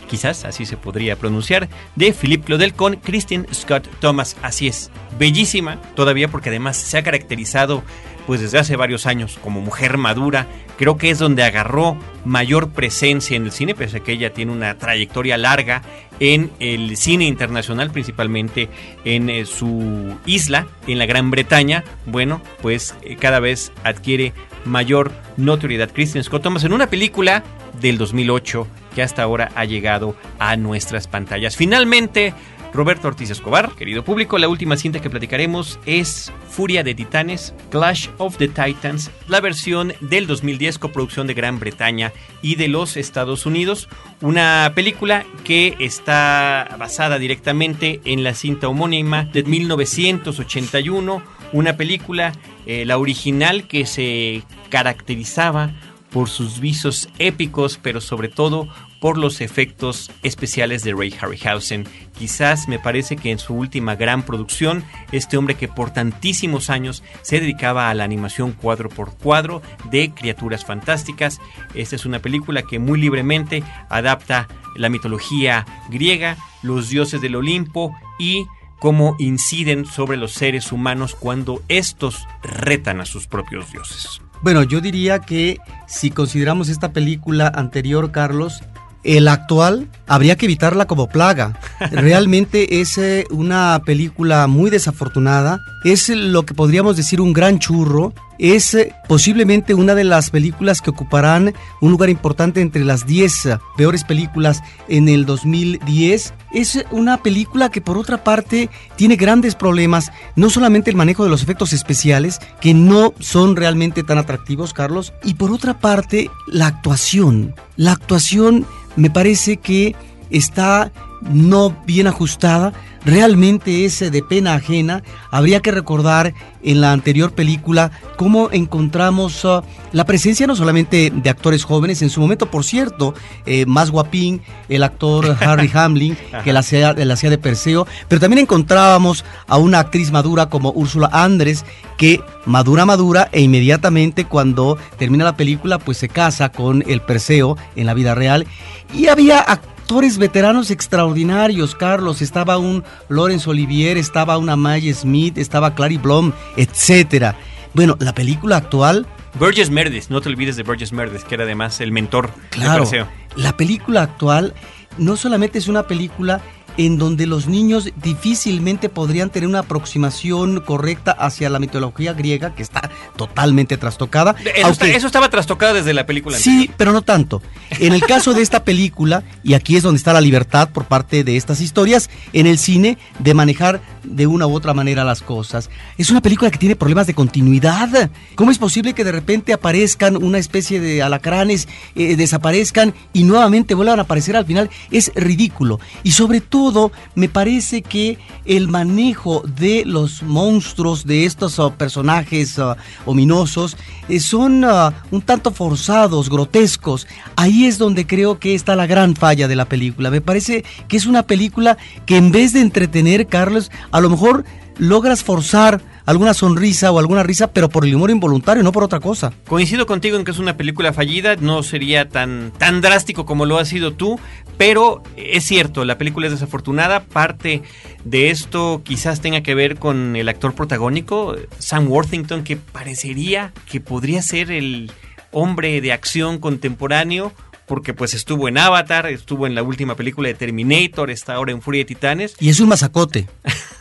quizás 0.08 0.46
así 0.46 0.66
se 0.66 0.78
podría 0.78 1.16
pronunciar, 1.16 1.70
de 1.96 2.14
Philippe 2.14 2.46
Claudel 2.46 2.74
con 2.74 2.96
Christine 2.96 3.46
Scott 3.54 3.88
Thomas. 4.00 4.36
Así 4.42 4.68
es, 4.68 4.90
bellísima 5.20 5.82
todavía 5.96 6.28
porque 6.28 6.50
además 6.50 6.78
se 6.78 6.98
ha 6.98 7.04
caracterizado 7.04 7.84
pues 8.28 8.42
desde 8.42 8.60
hace 8.60 8.76
varios 8.76 9.06
años 9.06 9.40
como 9.42 9.62
mujer 9.62 9.98
madura. 9.98 10.48
Creo 10.78 10.98
que 10.98 11.10
es 11.10 11.18
donde 11.18 11.44
agarró 11.44 11.98
mayor 12.26 12.72
presencia 12.72 13.38
en 13.38 13.46
el 13.46 13.52
cine, 13.54 13.74
pese 13.74 13.98
a 13.98 14.00
que 14.02 14.12
ella 14.12 14.34
tiene 14.34 14.52
una 14.52 14.78
trayectoria 14.78 15.38
larga 15.38 15.82
en 16.20 16.52
el 16.60 16.98
cine 16.98 17.26
internacional, 17.26 17.90
principalmente 17.90 18.70
en 19.06 19.30
eh, 19.30 19.46
su 19.46 20.18
isla, 20.26 20.68
en 20.88 21.00
la 21.00 21.06
Gran 21.06 21.32
Bretaña. 21.32 21.86
Bueno, 22.06 22.42
pues 22.62 22.96
eh, 23.02 23.16
cada 23.16 23.40
vez 23.40 23.72
adquiere 23.84 24.34
mayor 24.68 25.12
notoriedad. 25.38 25.92
Kristen 25.92 26.24
Scott 26.24 26.44
Thomas 26.44 26.64
en 26.64 26.74
una 26.74 26.88
película 26.88 27.44
del 27.82 27.98
2008 27.98 28.68
que 28.96 29.04
hasta 29.04 29.24
ahora 29.24 29.52
ha 29.56 29.66
llegado 29.66 30.16
a 30.40 30.56
nuestras 30.56 31.08
pantallas. 31.08 31.56
Finalmente, 31.56 32.34
Roberto 32.74 33.08
Ortiz 33.08 33.30
Escobar, 33.30 33.72
querido 33.76 34.04
público, 34.04 34.38
la 34.38 34.48
última 34.48 34.78
cinta 34.78 35.02
que 35.02 35.10
platicaremos 35.10 35.80
es 35.86 36.32
Furia 36.50 36.84
de 36.84 36.94
Titanes, 36.94 37.54
Clash 37.70 38.10
of 38.18 38.38
the 38.38 38.48
Titans, 38.48 39.12
la 39.28 39.42
versión 39.42 39.94
del 40.02 40.28
2010, 40.28 40.78
coproducción 40.78 41.28
de 41.28 41.34
Gran 41.34 41.60
Bretaña 41.60 42.14
y 42.42 42.56
de 42.56 42.68
los 42.68 42.98
Estados 42.98 43.46
Unidos, 43.46 43.90
una 44.22 44.72
película 44.76 45.26
que 45.44 45.76
está 45.80 46.76
basada 46.78 47.20
directamente 47.20 48.02
en 48.06 48.24
la 48.24 48.34
cinta 48.34 48.68
homónima 48.68 49.24
de 49.26 49.44
1981, 49.44 51.24
una 51.54 51.78
película, 51.78 52.34
eh, 52.66 52.86
la 52.86 52.98
original 52.98 53.68
que 53.68 53.86
se 53.86 54.44
caracterizaba 54.70 55.72
por 56.12 56.30
sus 56.30 56.60
visos 56.60 57.10
épicos, 57.20 57.80
pero 57.82 58.02
sobre 58.02 58.30
todo 58.30 58.68
por 59.00 59.18
los 59.18 59.42
efectos 59.42 60.10
especiales 60.24 60.84
de 60.84 60.94
Ray 60.94 61.14
Harryhausen. 61.20 61.86
Quizás 62.18 62.68
me 62.68 62.80
parece 62.80 63.16
que 63.16 63.32
en 63.32 63.40
su 63.40 63.54
última 63.54 63.96
gran 63.96 64.24
producción, 64.24 64.84
este 65.12 65.38
hombre 65.38 65.56
que 65.56 65.68
por 65.68 65.92
tantísimos 65.92 66.70
años 66.70 67.04
se 67.22 67.40
dedicaba 67.40 67.90
a 67.90 67.94
la 67.94 68.04
animación 68.04 68.54
cuadro 68.54 68.90
por 68.90 69.16
cuadro 69.16 69.62
de 69.92 70.12
criaturas 70.12 70.66
fantásticas, 70.66 71.40
esta 71.76 71.96
es 71.96 72.06
una 72.06 72.20
película 72.20 72.64
que 72.64 72.80
muy 72.80 73.00
libremente 73.00 73.64
adapta 73.90 74.48
la 74.76 74.90
mitología 74.90 75.66
griega, 75.90 76.38
los 76.64 76.90
dioses 76.90 77.22
del 77.22 77.36
Olimpo 77.36 77.96
y 78.20 78.48
cómo 78.80 79.16
inciden 79.20 79.86
sobre 79.86 80.18
los 80.18 80.34
seres 80.34 80.72
humanos 80.72 81.16
cuando 81.16 81.62
estos 81.68 82.28
retan 82.44 83.02
a 83.02 83.06
sus 83.06 83.28
propios 83.28 83.72
dioses. 83.72 84.22
Bueno, 84.42 84.64
yo 84.64 84.82
diría 84.82 85.20
que 85.20 85.58
si 85.88 86.12
consideramos 86.12 86.70
esta 86.70 86.94
película 86.94 87.52
anterior, 87.54 88.12
Carlos, 88.12 88.62
el 89.04 89.28
actual 89.28 89.88
habría 90.06 90.36
que 90.36 90.46
evitarla 90.46 90.86
como 90.86 91.08
plaga. 91.08 91.60
Realmente 91.92 92.82
es 92.82 93.00
una 93.32 93.82
película 93.86 94.48
muy 94.48 94.70
desafortunada. 94.70 95.60
Es 95.84 96.10
lo 96.10 96.46
que 96.46 96.54
podríamos 96.54 96.98
decir 96.98 97.22
un 97.22 97.34
gran 97.34 97.60
churro 97.60 98.14
es 98.40 98.74
eh, 98.74 98.94
posiblemente 99.08 99.74
una 99.74 99.96
de 99.96 100.04
las 100.04 100.30
películas 100.30 100.82
que 100.82 100.90
ocuparán 100.90 101.54
un 101.82 101.92
lugar 101.92 102.10
importante 102.10 102.62
entre 102.62 102.84
las 102.84 103.06
10 103.06 103.46
eh, 103.46 103.58
peores 103.76 104.04
películas 104.04 104.62
en 104.88 105.10
el 105.10 105.26
2010. 105.26 106.34
Es 106.54 106.86
una 106.92 107.18
película 107.18 107.70
que 107.70 107.82
por 107.82 107.98
otra 107.98 108.24
parte 108.24 108.70
tiene 108.96 109.16
grandes 109.16 109.56
problemas, 109.56 110.12
no 110.36 110.50
solamente 110.50 110.90
el 110.90 110.96
manejo 110.96 111.24
de 111.24 111.30
los 111.30 111.44
efectos 111.44 111.74
especiales, 111.74 112.40
que 112.62 112.74
no 112.74 113.14
son 113.20 113.56
realmente 113.56 114.04
tan 114.04 114.18
atractivos, 114.18 114.74
Carlos, 114.74 115.14
y 115.24 115.36
por 115.36 115.52
otra 115.52 115.80
parte 115.80 116.30
la 116.48 116.68
actuación. 116.68 117.56
La 117.76 117.94
actuación 117.94 118.66
me 118.96 119.10
parece 119.10 119.58
que 119.58 119.96
está 120.30 120.92
no 121.22 121.76
bien 121.86 122.08
ajustada, 122.08 122.74
realmente 123.08 123.86
es 123.86 124.00
de 124.00 124.22
pena 124.22 124.54
ajena. 124.54 125.02
Habría 125.32 125.62
que 125.62 125.72
recordar 125.72 126.34
en 126.62 126.82
la 126.82 126.92
anterior 126.92 127.32
película 127.32 127.92
cómo 128.18 128.50
encontramos 128.52 129.46
uh, 129.46 129.62
la 129.94 130.06
presencia 130.06 130.46
no 130.46 130.56
solamente 130.56 131.12
de 131.16 131.30
actores 131.30 131.64
jóvenes, 131.64 132.02
en 132.02 132.10
su 132.10 132.20
momento, 132.20 132.52
por 132.52 132.66
cierto, 132.66 133.14
eh, 133.46 133.66
más 133.66 133.92
guapín, 133.92 134.42
el 134.68 134.84
actor 134.84 135.38
Harry 135.42 135.72
Hamlin, 135.74 136.18
que 136.44 136.52
la 136.52 136.60
hacía, 136.60 136.94
la 136.94 137.14
hacía 137.14 137.30
de 137.30 137.38
Perseo, 137.38 137.88
pero 138.10 138.20
también 138.20 138.40
encontrábamos 138.40 139.24
a 139.48 139.58
una 139.58 139.80
actriz 139.80 140.12
madura 140.12 140.50
como 140.50 140.72
Úrsula 140.72 141.10
Andrés, 141.14 141.64
que 141.98 142.22
madura, 142.46 142.86
madura, 142.86 143.30
e 143.32 143.40
inmediatamente 143.42 144.26
cuando 144.26 144.78
termina 144.98 145.24
la 145.24 145.38
película, 145.38 145.80
pues 145.80 145.98
se 145.98 146.10
casa 146.10 146.50
con 146.50 146.84
el 146.86 147.02
Perseo 147.02 147.58
en 147.78 147.86
la 147.86 147.94
vida 147.94 148.14
real. 148.16 148.46
Y 148.94 149.08
había 149.08 149.40
actores 149.40 149.77
veteranos 150.18 150.70
extraordinarios, 150.70 151.76
Carlos. 151.76 152.22
Estaba 152.22 152.58
un 152.58 152.84
Laurence 153.10 153.50
Olivier, 153.50 153.98
estaba 153.98 154.38
una 154.38 154.56
Maya 154.56 154.94
Smith, 154.94 155.38
estaba 155.38 155.74
Clary 155.76 155.98
Blom, 155.98 156.34
etcétera. 156.56 157.36
Bueno, 157.74 157.96
la 158.00 158.14
película 158.14 158.58
actual. 158.58 159.06
Burgess 159.40 159.70
Meredith, 159.70 160.10
no 160.10 160.20
te 160.22 160.30
olvides 160.30 160.56
de 160.56 160.64
Burgess 160.64 160.92
Meredith, 160.92 161.24
que 161.24 161.36
era 161.36 161.44
además 161.44 161.80
el 161.80 161.92
mentor 161.92 162.32
claro, 162.50 162.86
de 162.86 163.06
La 163.36 163.56
película 163.56 164.02
actual 164.02 164.54
no 164.98 165.16
solamente 165.16 165.60
es 165.60 165.68
una 165.68 165.84
película 165.84 166.42
en 166.78 166.98
donde 166.98 167.26
los 167.26 167.48
niños 167.48 167.92
difícilmente 168.02 168.90
podrían 168.90 169.30
tener 169.30 169.50
una 169.50 169.60
aproximación 169.60 170.62
correcta 170.62 171.12
hacia 171.12 171.50
la 171.50 171.60
mitología 171.60 172.14
griega, 172.14 172.54
que 172.56 172.64
está 172.64 172.90
totalmente 173.16 173.78
trastocada. 173.78 174.36
Eso, 174.56 174.86
eso 174.86 175.08
estaba 175.08 175.30
trastocado 175.30 175.74
desde 175.74 175.94
la 175.94 176.06
película. 176.06 176.38
Sí, 176.38 176.70
pero 176.78 176.92
no 176.92 177.02
tanto. 177.02 177.42
En 177.80 177.94
el 177.94 178.02
caso 178.02 178.34
de 178.34 178.42
esta 178.42 178.64
película, 178.64 179.24
y 179.44 179.54
aquí 179.54 179.76
es 179.76 179.84
donde 179.84 179.98
está 179.98 180.14
la 180.14 180.22
libertad 180.22 180.70
por 180.70 180.86
parte 180.86 181.24
de 181.24 181.38
estas 181.38 181.62
historias, 181.62 182.10
en 182.34 182.48
el 182.48 182.58
cine, 182.58 182.98
de 183.20 183.34
manejar 183.34 183.82
de 184.04 184.28
una 184.28 184.48
u 184.48 184.54
otra 184.56 184.74
manera 184.74 185.04
las 185.04 185.22
cosas. 185.22 185.70
Es 185.98 186.10
una 186.12 186.22
película 186.22 186.52
que 186.52 186.58
tiene 186.58 186.76
problemas 186.76 187.08
de 187.08 187.14
continuidad. 187.14 188.10
¿Cómo 188.36 188.52
es 188.52 188.58
posible 188.58 188.94
que 188.94 189.04
de 189.04 189.12
repente 189.12 189.54
aparezcan 189.54 190.22
una 190.22 190.38
especie 190.38 190.80
de 190.80 191.02
alacranes, 191.02 191.68
eh, 191.96 192.16
desaparezcan 192.16 192.94
y 193.14 193.24
nuevamente 193.24 193.74
vuelvan 193.74 194.00
a 194.00 194.04
aparecer 194.04 194.36
al 194.36 194.46
final? 194.46 194.70
Es 194.92 195.12
ridículo. 195.16 195.80
Y 196.04 196.12
sobre 196.12 196.42
todo, 196.42 196.67
me 197.16 197.30
parece 197.30 197.82
que 197.82 198.18
el 198.46 198.68
manejo 198.68 199.44
de 199.46 199.84
los 199.86 200.24
monstruos, 200.24 201.06
de 201.06 201.26
estos 201.26 201.60
uh, 201.60 201.72
personajes 201.72 202.58
uh, 202.58 202.76
ominosos, 203.06 203.78
eh, 204.10 204.20
son 204.20 204.64
uh, 204.64 204.92
un 205.12 205.22
tanto 205.22 205.52
forzados, 205.52 206.30
grotescos. 206.30 207.08
Ahí 207.36 207.66
es 207.66 207.78
donde 207.78 208.06
creo 208.06 208.40
que 208.40 208.56
está 208.56 208.76
la 208.76 208.88
gran 208.88 209.16
falla 209.16 209.48
de 209.48 209.56
la 209.56 209.66
película. 209.66 210.10
Me 210.10 210.22
parece 210.22 210.64
que 210.88 210.98
es 210.98 211.06
una 211.06 211.24
película 211.24 211.78
que 212.06 212.18
en 212.18 212.32
vez 212.32 212.54
de 212.54 212.62
entretener, 212.62 213.28
Carlos, 213.28 213.72
a 213.92 214.00
lo 214.02 214.10
mejor 214.10 214.46
logras 214.78 215.24
forzar 215.24 215.82
alguna 216.08 216.34
sonrisa 216.34 216.90
o 216.92 217.00
alguna 217.00 217.22
risa, 217.22 217.52
pero 217.52 217.70
por 217.70 217.86
el 217.86 217.94
humor 217.94 218.10
involuntario, 218.10 218.64
no 218.64 218.72
por 218.72 218.84
otra 218.84 219.02
cosa. 219.02 219.34
Coincido 219.46 219.86
contigo 219.86 220.18
en 220.18 220.24
que 220.24 220.32
es 220.32 220.40
una 220.40 220.56
película 220.56 220.94
fallida, 220.94 221.36
no 221.36 221.62
sería 221.64 222.08
tan, 222.08 222.54
tan 222.58 222.82
drástico 222.82 223.26
como 223.26 223.46
lo 223.46 223.58
has 223.58 223.68
sido 223.68 223.94
tú, 223.94 224.18
pero 224.58 225.04
es 225.18 225.44
cierto, 225.44 225.84
la 225.84 225.98
película 225.98 226.28
es 226.28 226.32
desafortunada, 226.32 227.02
parte 227.02 227.62
de 228.06 228.30
esto 228.30 228.82
quizás 228.86 229.20
tenga 229.20 229.42
que 229.42 229.54
ver 229.54 229.78
con 229.78 230.16
el 230.16 230.30
actor 230.30 230.56
protagónico, 230.56 231.36
Sam 231.60 231.90
Worthington, 231.90 232.46
que 232.46 232.56
parecería 232.56 233.52
que 233.70 233.82
podría 233.82 234.22
ser 234.22 234.50
el 234.50 234.90
hombre 235.32 235.82
de 235.82 235.92
acción 235.92 236.40
contemporáneo 236.40 237.34
porque 237.66 237.94
pues 237.94 238.14
estuvo 238.14 238.48
en 238.48 238.58
Avatar, 238.58 239.08
estuvo 239.08 239.46
en 239.46 239.54
la 239.54 239.62
última 239.62 239.96
película 239.96 240.30
de 240.30 240.36
Terminator, 240.36 241.12
está 241.12 241.34
ahora 241.34 241.52
en 241.52 241.62
Furia 241.62 241.82
de 241.82 241.86
Titanes. 241.86 242.38
Y 242.40 242.48
es 242.48 242.62
un 242.62 242.70
masacote. 242.70 243.28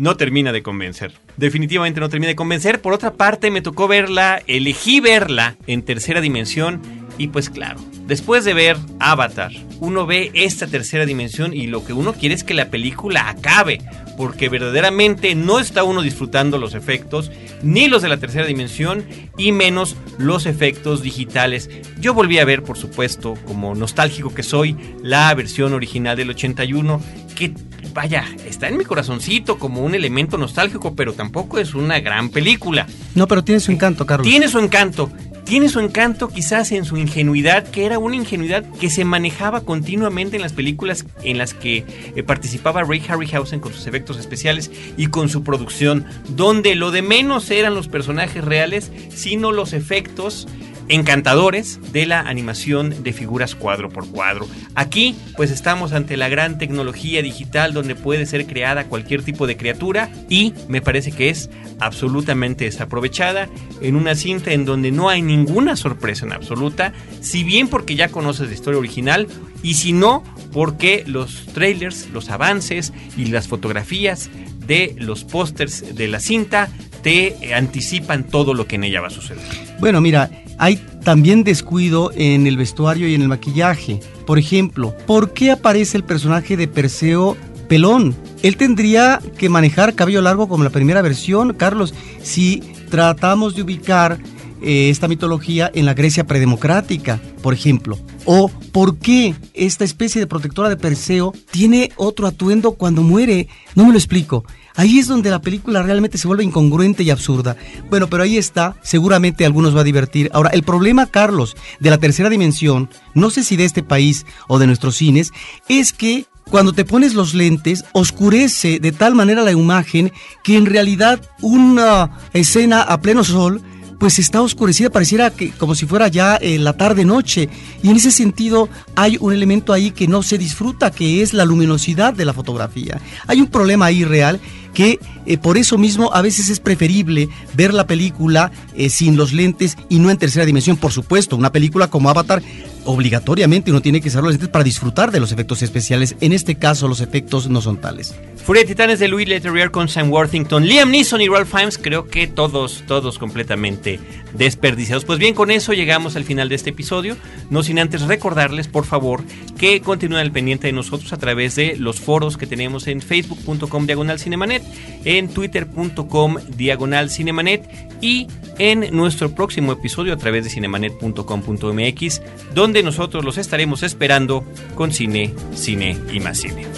no 0.00 0.16
termina 0.16 0.50
de 0.50 0.62
convencer. 0.62 1.12
Definitivamente 1.36 2.00
no 2.00 2.08
termina 2.08 2.28
de 2.28 2.36
convencer. 2.36 2.80
Por 2.80 2.94
otra 2.94 3.12
parte, 3.12 3.50
me 3.50 3.60
tocó 3.60 3.86
verla, 3.86 4.42
elegí 4.46 4.98
verla 4.98 5.56
en 5.66 5.82
tercera 5.82 6.22
dimensión. 6.22 6.80
Y 7.20 7.28
pues 7.28 7.50
claro, 7.50 7.78
después 8.06 8.46
de 8.46 8.54
ver 8.54 8.78
Avatar, 8.98 9.52
uno 9.78 10.06
ve 10.06 10.30
esta 10.32 10.66
tercera 10.66 11.04
dimensión 11.04 11.52
y 11.52 11.66
lo 11.66 11.84
que 11.84 11.92
uno 11.92 12.14
quiere 12.14 12.34
es 12.34 12.44
que 12.44 12.54
la 12.54 12.70
película 12.70 13.28
acabe, 13.28 13.82
porque 14.16 14.48
verdaderamente 14.48 15.34
no 15.34 15.60
está 15.60 15.84
uno 15.84 16.00
disfrutando 16.00 16.56
los 16.56 16.74
efectos, 16.74 17.30
ni 17.62 17.88
los 17.88 18.00
de 18.00 18.08
la 18.08 18.16
tercera 18.16 18.46
dimensión, 18.46 19.04
y 19.36 19.52
menos 19.52 19.96
los 20.16 20.46
efectos 20.46 21.02
digitales. 21.02 21.68
Yo 22.00 22.14
volví 22.14 22.38
a 22.38 22.46
ver, 22.46 22.62
por 22.62 22.78
supuesto, 22.78 23.34
como 23.46 23.74
nostálgico 23.74 24.32
que 24.32 24.42
soy, 24.42 24.74
la 25.02 25.34
versión 25.34 25.74
original 25.74 26.16
del 26.16 26.30
81, 26.30 27.02
que 27.36 27.52
vaya, 27.92 28.24
está 28.46 28.68
en 28.68 28.78
mi 28.78 28.84
corazoncito 28.86 29.58
como 29.58 29.82
un 29.82 29.94
elemento 29.94 30.38
nostálgico, 30.38 30.94
pero 30.94 31.12
tampoco 31.12 31.58
es 31.58 31.74
una 31.74 32.00
gran 32.00 32.30
película. 32.30 32.86
No, 33.14 33.28
pero 33.28 33.44
tiene 33.44 33.60
su 33.60 33.72
encanto, 33.72 34.06
Carlos. 34.06 34.26
Tiene 34.26 34.48
su 34.48 34.58
encanto. 34.58 35.10
Tiene 35.44 35.68
su 35.68 35.80
encanto 35.80 36.28
quizás 36.28 36.72
en 36.72 36.84
su 36.84 36.96
ingenuidad, 36.96 37.68
que 37.68 37.84
era 37.84 37.98
una 37.98 38.16
ingenuidad 38.16 38.64
que 38.80 38.90
se 38.90 39.04
manejaba 39.04 39.62
continuamente 39.62 40.36
en 40.36 40.42
las 40.42 40.52
películas 40.52 41.04
en 41.22 41.38
las 41.38 41.54
que 41.54 41.84
eh, 42.14 42.22
participaba 42.22 42.84
Ray 42.84 43.02
Harryhausen 43.08 43.60
con 43.60 43.72
sus 43.72 43.86
efectos 43.86 44.18
especiales 44.18 44.70
y 44.96 45.06
con 45.06 45.28
su 45.28 45.42
producción, 45.42 46.04
donde 46.28 46.74
lo 46.74 46.90
de 46.90 47.02
menos 47.02 47.50
eran 47.50 47.74
los 47.74 47.88
personajes 47.88 48.44
reales, 48.44 48.92
sino 49.14 49.52
los 49.52 49.72
efectos 49.72 50.46
encantadores 50.90 51.78
de 51.92 52.04
la 52.04 52.20
animación 52.20 53.04
de 53.04 53.12
figuras 53.12 53.54
cuadro 53.54 53.88
por 53.88 54.08
cuadro. 54.08 54.48
Aquí 54.74 55.14
pues 55.36 55.52
estamos 55.52 55.92
ante 55.92 56.16
la 56.16 56.28
gran 56.28 56.58
tecnología 56.58 57.22
digital 57.22 57.72
donde 57.72 57.94
puede 57.94 58.26
ser 58.26 58.46
creada 58.46 58.84
cualquier 58.84 59.22
tipo 59.22 59.46
de 59.46 59.56
criatura 59.56 60.10
y 60.28 60.52
me 60.68 60.82
parece 60.82 61.12
que 61.12 61.30
es 61.30 61.48
absolutamente 61.78 62.64
desaprovechada 62.64 63.48
en 63.80 63.94
una 63.94 64.16
cinta 64.16 64.52
en 64.52 64.64
donde 64.64 64.90
no 64.90 65.08
hay 65.08 65.22
ninguna 65.22 65.76
sorpresa 65.76 66.26
en 66.26 66.32
absoluta, 66.32 66.92
si 67.20 67.44
bien 67.44 67.68
porque 67.68 67.94
ya 67.94 68.08
conoces 68.08 68.48
la 68.48 68.54
historia 68.54 68.80
original 68.80 69.28
y 69.62 69.74
si 69.74 69.92
no 69.92 70.24
porque 70.52 71.04
los 71.06 71.46
trailers, 71.54 72.08
los 72.10 72.30
avances 72.30 72.92
y 73.16 73.26
las 73.26 73.46
fotografías 73.46 74.28
de 74.66 74.96
los 74.98 75.22
pósters 75.22 75.94
de 75.94 76.08
la 76.08 76.18
cinta 76.18 76.68
te 77.02 77.54
anticipan 77.54 78.24
todo 78.24 78.54
lo 78.54 78.66
que 78.66 78.76
en 78.76 78.84
ella 78.84 79.00
va 79.00 79.06
a 79.06 79.10
suceder. 79.10 79.42
Bueno, 79.78 80.00
mira, 80.00 80.30
hay 80.60 80.76
también 81.02 81.42
descuido 81.42 82.12
en 82.14 82.46
el 82.46 82.58
vestuario 82.58 83.08
y 83.08 83.14
en 83.14 83.22
el 83.22 83.28
maquillaje. 83.28 83.98
Por 84.26 84.38
ejemplo, 84.38 84.94
¿por 85.06 85.32
qué 85.32 85.50
aparece 85.50 85.96
el 85.96 86.04
personaje 86.04 86.58
de 86.58 86.68
Perseo 86.68 87.34
pelón? 87.66 88.14
Él 88.42 88.58
tendría 88.58 89.20
que 89.38 89.48
manejar 89.48 89.94
cabello 89.94 90.20
largo 90.20 90.48
como 90.48 90.62
la 90.62 90.68
primera 90.68 91.00
versión, 91.00 91.54
Carlos, 91.54 91.94
si 92.22 92.62
tratamos 92.90 93.56
de 93.56 93.62
ubicar 93.62 94.18
eh, 94.60 94.90
esta 94.90 95.08
mitología 95.08 95.70
en 95.72 95.86
la 95.86 95.94
Grecia 95.94 96.26
predemocrática, 96.26 97.18
por 97.42 97.54
ejemplo. 97.54 97.98
O 98.26 98.50
por 98.50 98.98
qué 98.98 99.34
esta 99.54 99.84
especie 99.84 100.20
de 100.20 100.26
protectora 100.26 100.68
de 100.68 100.76
Perseo 100.76 101.32
tiene 101.50 101.90
otro 101.96 102.26
atuendo 102.26 102.72
cuando 102.72 103.02
muere. 103.02 103.48
No 103.74 103.86
me 103.86 103.92
lo 103.92 103.98
explico. 103.98 104.44
Ahí 104.80 104.98
es 104.98 105.08
donde 105.08 105.28
la 105.28 105.42
película 105.42 105.82
realmente 105.82 106.16
se 106.16 106.26
vuelve 106.26 106.42
incongruente 106.42 107.02
y 107.02 107.10
absurda. 107.10 107.54
Bueno, 107.90 108.08
pero 108.08 108.22
ahí 108.22 108.38
está, 108.38 108.76
seguramente 108.80 109.44
a 109.44 109.46
algunos 109.46 109.76
va 109.76 109.82
a 109.82 109.84
divertir. 109.84 110.30
Ahora, 110.32 110.48
el 110.54 110.62
problema, 110.62 111.04
Carlos, 111.04 111.54
de 111.80 111.90
la 111.90 111.98
tercera 111.98 112.30
dimensión, 112.30 112.88
no 113.12 113.28
sé 113.28 113.44
si 113.44 113.56
de 113.56 113.66
este 113.66 113.82
país 113.82 114.24
o 114.48 114.58
de 114.58 114.66
nuestros 114.66 114.96
cines, 114.96 115.32
es 115.68 115.92
que 115.92 116.24
cuando 116.44 116.72
te 116.72 116.86
pones 116.86 117.12
los 117.12 117.34
lentes, 117.34 117.84
oscurece 117.92 118.80
de 118.80 118.92
tal 118.92 119.14
manera 119.14 119.42
la 119.42 119.52
imagen 119.52 120.14
que 120.42 120.56
en 120.56 120.64
realidad 120.64 121.20
una 121.42 122.12
escena 122.32 122.80
a 122.80 123.02
pleno 123.02 123.22
sol 123.22 123.60
pues 124.00 124.18
está 124.18 124.40
oscurecida, 124.40 124.88
pareciera 124.88 125.30
que 125.30 125.50
como 125.50 125.74
si 125.74 125.84
fuera 125.84 126.08
ya 126.08 126.36
eh, 126.36 126.58
la 126.58 126.72
tarde 126.72 127.04
noche. 127.04 127.50
Y 127.82 127.90
en 127.90 127.96
ese 127.96 128.10
sentido 128.10 128.70
hay 128.96 129.18
un 129.20 129.34
elemento 129.34 129.74
ahí 129.74 129.90
que 129.90 130.08
no 130.08 130.22
se 130.22 130.38
disfruta, 130.38 130.90
que 130.90 131.20
es 131.20 131.34
la 131.34 131.44
luminosidad 131.44 132.14
de 132.14 132.24
la 132.24 132.32
fotografía. 132.32 132.98
Hay 133.26 133.42
un 133.42 133.48
problema 133.48 133.84
ahí 133.84 134.02
real 134.04 134.40
que 134.74 134.98
eh, 135.26 135.38
por 135.38 135.58
eso 135.58 135.78
mismo 135.78 136.12
a 136.14 136.22
veces 136.22 136.48
es 136.48 136.60
preferible 136.60 137.28
ver 137.54 137.74
la 137.74 137.86
película 137.86 138.50
eh, 138.74 138.88
sin 138.90 139.16
los 139.16 139.32
lentes 139.32 139.76
y 139.88 139.98
no 139.98 140.10
en 140.10 140.18
tercera 140.18 140.46
dimensión. 140.46 140.76
Por 140.76 140.92
supuesto, 140.92 141.36
una 141.36 141.52
película 141.52 141.88
como 141.88 142.10
Avatar 142.10 142.42
obligatoriamente 142.84 143.70
uno 143.70 143.82
tiene 143.82 144.00
que 144.00 144.08
usar 144.08 144.22
los 144.22 144.32
lentes 144.32 144.48
para 144.48 144.64
disfrutar 144.64 145.10
de 145.10 145.20
los 145.20 145.32
efectos 145.32 145.62
especiales. 145.62 146.16
En 146.20 146.32
este 146.32 146.56
caso, 146.56 146.88
los 146.88 147.00
efectos 147.00 147.48
no 147.48 147.60
son 147.60 147.78
tales. 147.78 148.14
Furia 148.44 148.62
de 148.62 148.68
Titanes 148.68 148.98
de 148.98 149.08
Louis 149.08 149.28
Leterrier 149.28 149.70
con 149.70 149.88
Sam 149.88 150.10
Worthington, 150.10 150.66
Liam 150.66 150.90
Neeson 150.90 151.20
y 151.20 151.28
Ralph 151.28 151.50
Fiennes, 151.50 151.78
creo 151.78 152.06
que 152.06 152.26
todos, 152.26 152.84
todos 152.86 153.18
completamente 153.18 154.00
desperdiciados. 154.34 155.04
Pues 155.04 155.18
bien, 155.18 155.34
con 155.34 155.50
eso 155.50 155.72
llegamos 155.72 156.16
al 156.16 156.24
final 156.24 156.48
de 156.48 156.54
este 156.54 156.70
episodio. 156.70 157.16
No 157.50 157.62
sin 157.62 157.78
antes 157.78 158.02
recordarles, 158.02 158.68
por 158.68 158.86
favor, 158.86 159.22
que 159.58 159.80
continúen 159.80 160.22
al 160.22 160.32
pendiente 160.32 160.66
de 160.66 160.72
nosotros 160.72 161.12
a 161.12 161.18
través 161.18 161.54
de 161.56 161.76
los 161.76 162.00
foros 162.00 162.36
que 162.36 162.46
tenemos 162.46 162.86
en 162.86 163.00
facebook.com 163.00 163.86
diagonal 163.86 164.18
cinemanet, 164.18 164.62
en 165.04 165.28
twitter.com 165.28 166.36
diagonal 166.56 167.10
cinemanet 167.10 167.68
y 168.00 168.26
en 168.58 168.94
nuestro 168.94 169.34
próximo 169.34 169.72
episodio 169.72 170.12
a 170.12 170.16
través 170.16 170.44
de 170.44 170.50
cinemanet.com.mx, 170.50 172.22
donde 172.70 172.84
nosotros 172.84 173.24
los 173.24 173.36
estaremos 173.36 173.82
esperando 173.82 174.44
con 174.76 174.92
cine, 174.92 175.34
cine 175.54 175.98
y 176.12 176.20
más 176.20 176.38
cine. 176.38 176.68